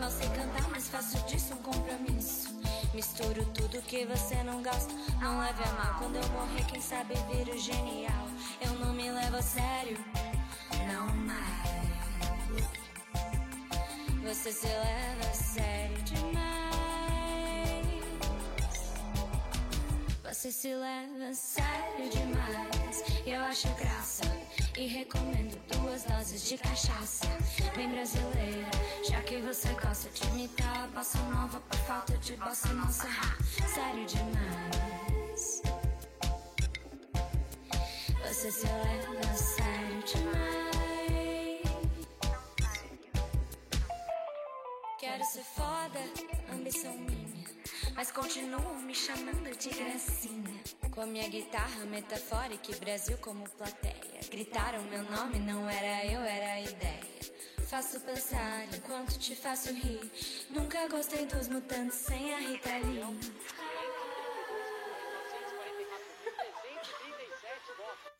[0.00, 2.48] Não sei cantar, mas faço disso um compromisso.
[2.94, 4.92] Misturo tudo que você não gosta.
[5.20, 8.26] Não leve a mal quando eu morrer, quem sabe viro genial.
[8.60, 9.96] Eu não me levo a sério,
[10.88, 11.77] não mais.
[14.28, 17.86] Você se leva a sério demais.
[20.22, 23.04] Você se leva a sério demais.
[23.24, 24.24] Eu acho graça
[24.76, 27.24] e recomendo duas doses de cachaça.
[27.74, 28.70] Bem brasileira,
[29.08, 33.06] já que você gosta de imitar bossa nova por falta de bossa nossa.
[33.08, 35.62] Ha, sério demais.
[38.26, 40.87] Você se leva a sério demais.
[44.98, 46.00] Quero ser foda,
[46.52, 47.46] ambição minha.
[47.94, 50.60] Mas continuam me chamando de gracinha.
[50.90, 54.20] Com a minha guitarra metafórica e Brasil como plateia.
[54.28, 57.06] Gritaram meu nome, não era eu, era a ideia.
[57.68, 60.10] Faço pensar enquanto te faço rir.
[60.50, 63.32] Nunca gostei dos mutantes sem a Rita Lee.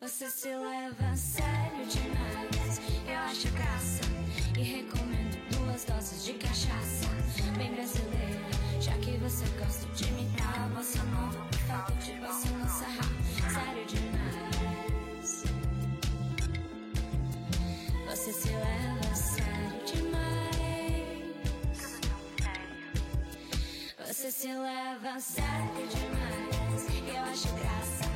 [0.01, 2.81] Você se leva a sério demais.
[3.05, 4.03] Eu acho graça
[4.57, 5.28] e recomendo
[5.79, 7.09] duas doses de cachaça,
[7.57, 8.41] bem brasileira.
[8.81, 13.05] Já que você gosta de imitar, bossa nova, por falta de bossa não sarra,
[13.53, 15.45] sério demais.
[18.09, 21.29] Você se leva sério demais.
[24.07, 26.89] Você se leva sério demais.
[26.91, 28.08] E eu acho graça.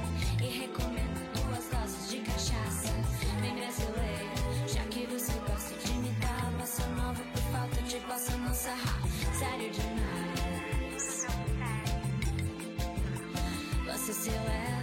[14.12, 14.81] to seal out.